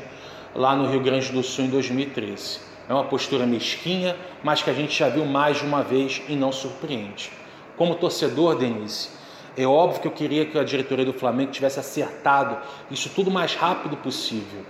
lá 0.55 0.77
no 0.77 0.91
Rio 0.91 1.01
Grande 1.01 1.33
do 1.33 1.43
Sul 1.43 1.65
em 1.65 1.69
2013. 1.69 2.67
É 2.88 2.92
uma 2.94 3.05
postura 3.05 3.44
mesquinha, 3.44 4.16
mas 4.42 4.62
que 4.62 4.70
a 4.70 4.72
gente 4.72 4.98
já 4.98 5.09
viu 5.09 5.27
mais 5.27 5.59
de 5.59 5.64
uma 5.64 5.83
vez 5.83 6.22
e 6.29 6.35
não 6.35 6.51
surpreende. 6.51 7.31
Como 7.77 7.94
torcedor, 7.94 8.57
Denise, 8.57 9.11
é 9.57 9.66
óbvio 9.66 10.01
que 10.01 10.09
eu 10.09 10.12
queria 10.12 10.46
que 10.46 10.59
a 10.59 10.64
diretoria 10.64 11.05
do 11.05 11.12
Flamengo 11.12 11.51
tivesse 11.51 11.79
acertado 11.79 12.57
isso 12.90 13.11
tudo 13.14 13.29
o 13.29 13.33
mais 13.33 13.55
rápido 13.55 13.96
possível, 13.96 14.62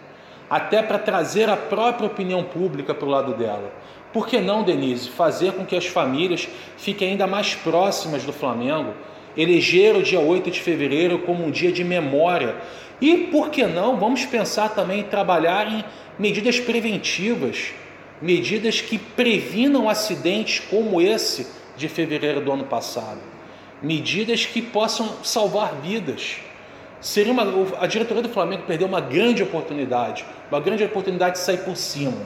até 0.50 0.82
para 0.82 0.98
trazer 0.98 1.48
a 1.48 1.56
própria 1.56 2.06
opinião 2.06 2.42
pública 2.42 2.92
para 2.92 3.06
o 3.06 3.10
lado 3.10 3.34
dela. 3.34 3.72
Por 4.12 4.26
que 4.26 4.40
não, 4.40 4.62
Denise, 4.62 5.10
fazer 5.10 5.52
com 5.52 5.64
que 5.64 5.76
as 5.76 5.86
famílias 5.86 6.48
fiquem 6.76 7.10
ainda 7.10 7.26
mais 7.26 7.54
próximas 7.54 8.24
do 8.24 8.32
Flamengo, 8.32 8.94
eleger 9.36 9.94
o 9.94 10.02
dia 10.02 10.18
8 10.18 10.50
de 10.50 10.60
fevereiro 10.60 11.20
como 11.20 11.44
um 11.44 11.50
dia 11.50 11.70
de 11.70 11.84
memória 11.84 12.56
e, 13.00 13.28
por 13.30 13.50
que 13.50 13.64
não, 13.64 13.96
vamos 13.96 14.24
pensar 14.24 14.70
também 14.70 15.00
em 15.00 15.04
trabalhar 15.04 15.70
em 15.70 15.84
medidas 16.18 16.58
preventivas, 16.58 17.72
medidas 18.20 18.80
que 18.80 18.98
previnam 18.98 19.88
acidentes 19.88 20.60
como 20.60 21.00
esse 21.00 21.46
de 21.76 21.88
fevereiro 21.88 22.40
do 22.40 22.52
ano 22.52 22.64
passado, 22.64 23.20
medidas 23.82 24.44
que 24.44 24.60
possam 24.60 25.22
salvar 25.22 25.74
vidas. 25.76 26.38
Seria 27.00 27.32
uma, 27.32 27.44
a 27.80 27.86
diretoria 27.86 28.22
do 28.22 28.28
Flamengo 28.28 28.64
perdeu 28.66 28.88
uma 28.88 29.00
grande 29.00 29.42
oportunidade, 29.42 30.24
uma 30.50 30.60
grande 30.60 30.82
oportunidade 30.82 31.36
de 31.36 31.40
sair 31.40 31.58
por 31.58 31.76
cima. 31.76 32.18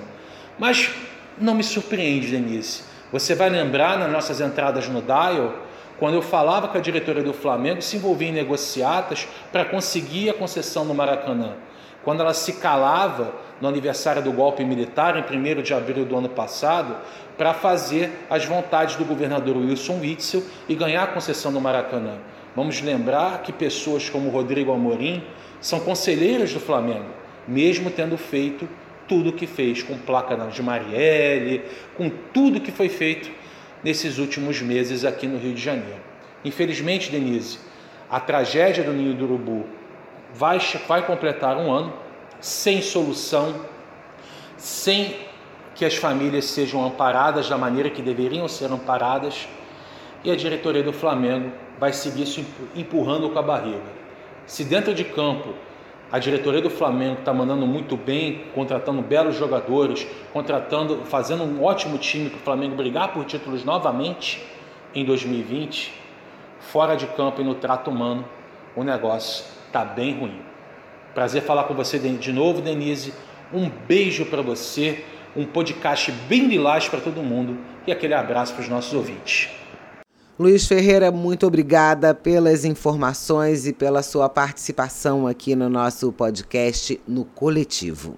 Mas 0.59 0.91
não 1.39 1.55
me 1.55 1.63
surpreende, 1.63 2.29
Denise. 2.29 2.85
Você 3.13 3.35
vai 3.35 3.51
lembrar 3.51 3.99
nas 3.99 4.11
nossas 4.11 4.41
entradas 4.41 4.89
no 4.89 5.03
Dial 5.03 5.55
quando 5.99 6.15
eu 6.15 6.23
falava 6.23 6.69
que 6.69 6.79
a 6.79 6.81
diretoria 6.81 7.23
do 7.23 7.35
Flamengo 7.35 7.83
se 7.83 7.97
envolvia 7.97 8.29
em 8.29 8.33
negociatas 8.33 9.29
para 9.53 9.65
conseguir 9.67 10.31
a 10.31 10.35
concessão 10.35 10.85
no 10.85 10.95
Maracanã. 10.95 11.53
Quando 12.03 12.21
ela 12.21 12.35
se 12.35 12.55
calava 12.55 13.35
no 13.63 13.69
aniversário 13.69 14.21
do 14.21 14.33
golpe 14.33 14.65
militar, 14.65 15.17
em 15.17 15.39
1 15.39 15.63
de 15.63 15.73
abril 15.73 16.05
do 16.05 16.17
ano 16.17 16.29
passado, 16.29 16.97
para 17.39 17.55
fazer 17.55 18.11
as 18.29 18.45
vontades 18.45 18.97
do 18.97 19.05
governador 19.05 19.57
Wilson 19.57 20.01
Witzel 20.01 20.43
e 20.69 20.75
ganhar 20.75 21.05
a 21.05 21.07
concessão 21.07 21.53
no 21.53 21.61
Maracanã. 21.61 22.19
Vamos 22.57 22.83
lembrar 22.83 23.41
que 23.43 23.53
pessoas 23.53 24.11
como 24.11 24.31
Rodrigo 24.31 24.73
Amorim 24.73 25.23
são 25.61 25.79
conselheiros 25.79 26.53
do 26.53 26.59
Flamengo, 26.59 27.07
mesmo 27.47 27.89
tendo 27.89 28.19
feito 28.19 28.69
tudo 29.07 29.31
o 29.31 29.33
que 29.33 29.47
fez 29.47 29.81
com 29.81 29.97
placa 29.97 30.37
de 30.37 30.61
Marielle, 30.61 31.63
com 31.97 32.11
tudo 32.11 32.61
que 32.61 32.73
foi 32.73 32.89
feito 32.89 33.31
nesses 33.85 34.19
últimos 34.19 34.61
meses 34.61 35.05
aqui 35.05 35.29
no 35.29 35.39
Rio 35.39 35.55
de 35.55 35.63
Janeiro. 35.63 36.01
Infelizmente, 36.45 37.13
Denise, 37.13 37.61
a 38.11 38.19
tragédia 38.19 38.83
do 38.83 38.93
Ninho 38.93 39.15
do 39.15 39.25
Urubu 39.25 39.65
vai, 40.35 40.59
vai 40.89 41.07
completar 41.07 41.57
um 41.57 41.71
ano 41.71 42.02
sem 42.43 42.83
solução, 42.83 43.55
sem 44.59 45.17
que 45.77 45.85
as 45.85 45.95
famílias 45.97 46.45
sejam 46.47 46.85
amparadas 46.85 47.49
da 47.49 47.57
maneira 47.57 47.89
que 47.89 48.03
deveriam 48.03 48.47
ser 48.49 48.71
amparadas, 48.71 49.49
e 50.25 50.31
a 50.31 50.37
diretoria 50.37 50.83
do 50.83 50.93
Flamengo 50.93 51.53
vai 51.79 51.93
seguir 51.93 52.25
isso 52.25 52.45
empurrando 52.75 53.31
com 53.31 53.39
a 53.39 53.43
barriga. 53.43 53.81
Se 54.47 54.65
dentro 54.65 54.93
de 54.93 55.05
campo 55.05 55.55
a 56.11 56.19
diretoria 56.19 56.61
do 56.61 56.69
Flamengo 56.69 57.21
está 57.21 57.33
mandando 57.33 57.67
muito 57.67 57.97
bem, 57.97 58.45
contratando 58.55 59.01
belos 59.01 59.35
jogadores, 59.35 60.07
contratando, 60.31 61.07
fazendo 61.07 61.43
um 61.43 61.65
ótimo 61.65 61.97
time 61.97 62.29
para 62.29 62.39
o 62.39 62.43
Flamengo 62.43 62.77
brigar 62.77 63.15
por 63.15 63.25
títulos 63.25 63.65
novamente 63.65 64.45
em 64.95 65.07
2020. 65.07 65.91
Fora 66.61 66.97
de 66.97 67.07
campo 67.07 67.41
e 67.41 67.45
no 67.45 67.55
trato 67.55 67.91
humano, 67.91 68.27
o 68.77 68.85
negócio 68.85 69.47
está 69.67 69.87
bem 69.87 70.19
ruim. 70.19 70.52
Prazer 71.15 71.43
falar 71.43 71.65
com 71.65 71.75
você 71.75 71.99
de 71.99 72.33
novo, 72.33 72.63
Denise. 72.63 73.13
Um 73.53 73.69
beijo 73.69 74.25
para 74.25 74.41
você, 74.41 75.05
um 75.37 75.45
podcast 75.45 76.11
bem 76.27 76.47
lilás 76.47 76.89
para 76.89 77.01
todo 77.01 77.23
mundo 77.23 77.59
e 77.87 77.93
aquele 77.93 78.15
abraço 78.15 78.55
para 78.55 78.63
os 78.63 78.69
nossos 78.69 78.95
ouvintes. 78.95 79.51
Luiz 80.39 80.67
Ferreira, 80.67 81.13
muito 81.13 81.47
obrigada 81.47 82.15
pelas 82.15 82.65
informações 82.65 83.67
e 83.67 83.73
pela 83.75 84.03
sua 84.03 84.29
participação 84.29 85.27
aqui 85.27 85.55
no 85.55 85.69
nosso 85.69 86.11
podcast 86.11 86.99
no 87.07 87.27
Coletivo. 87.27 88.17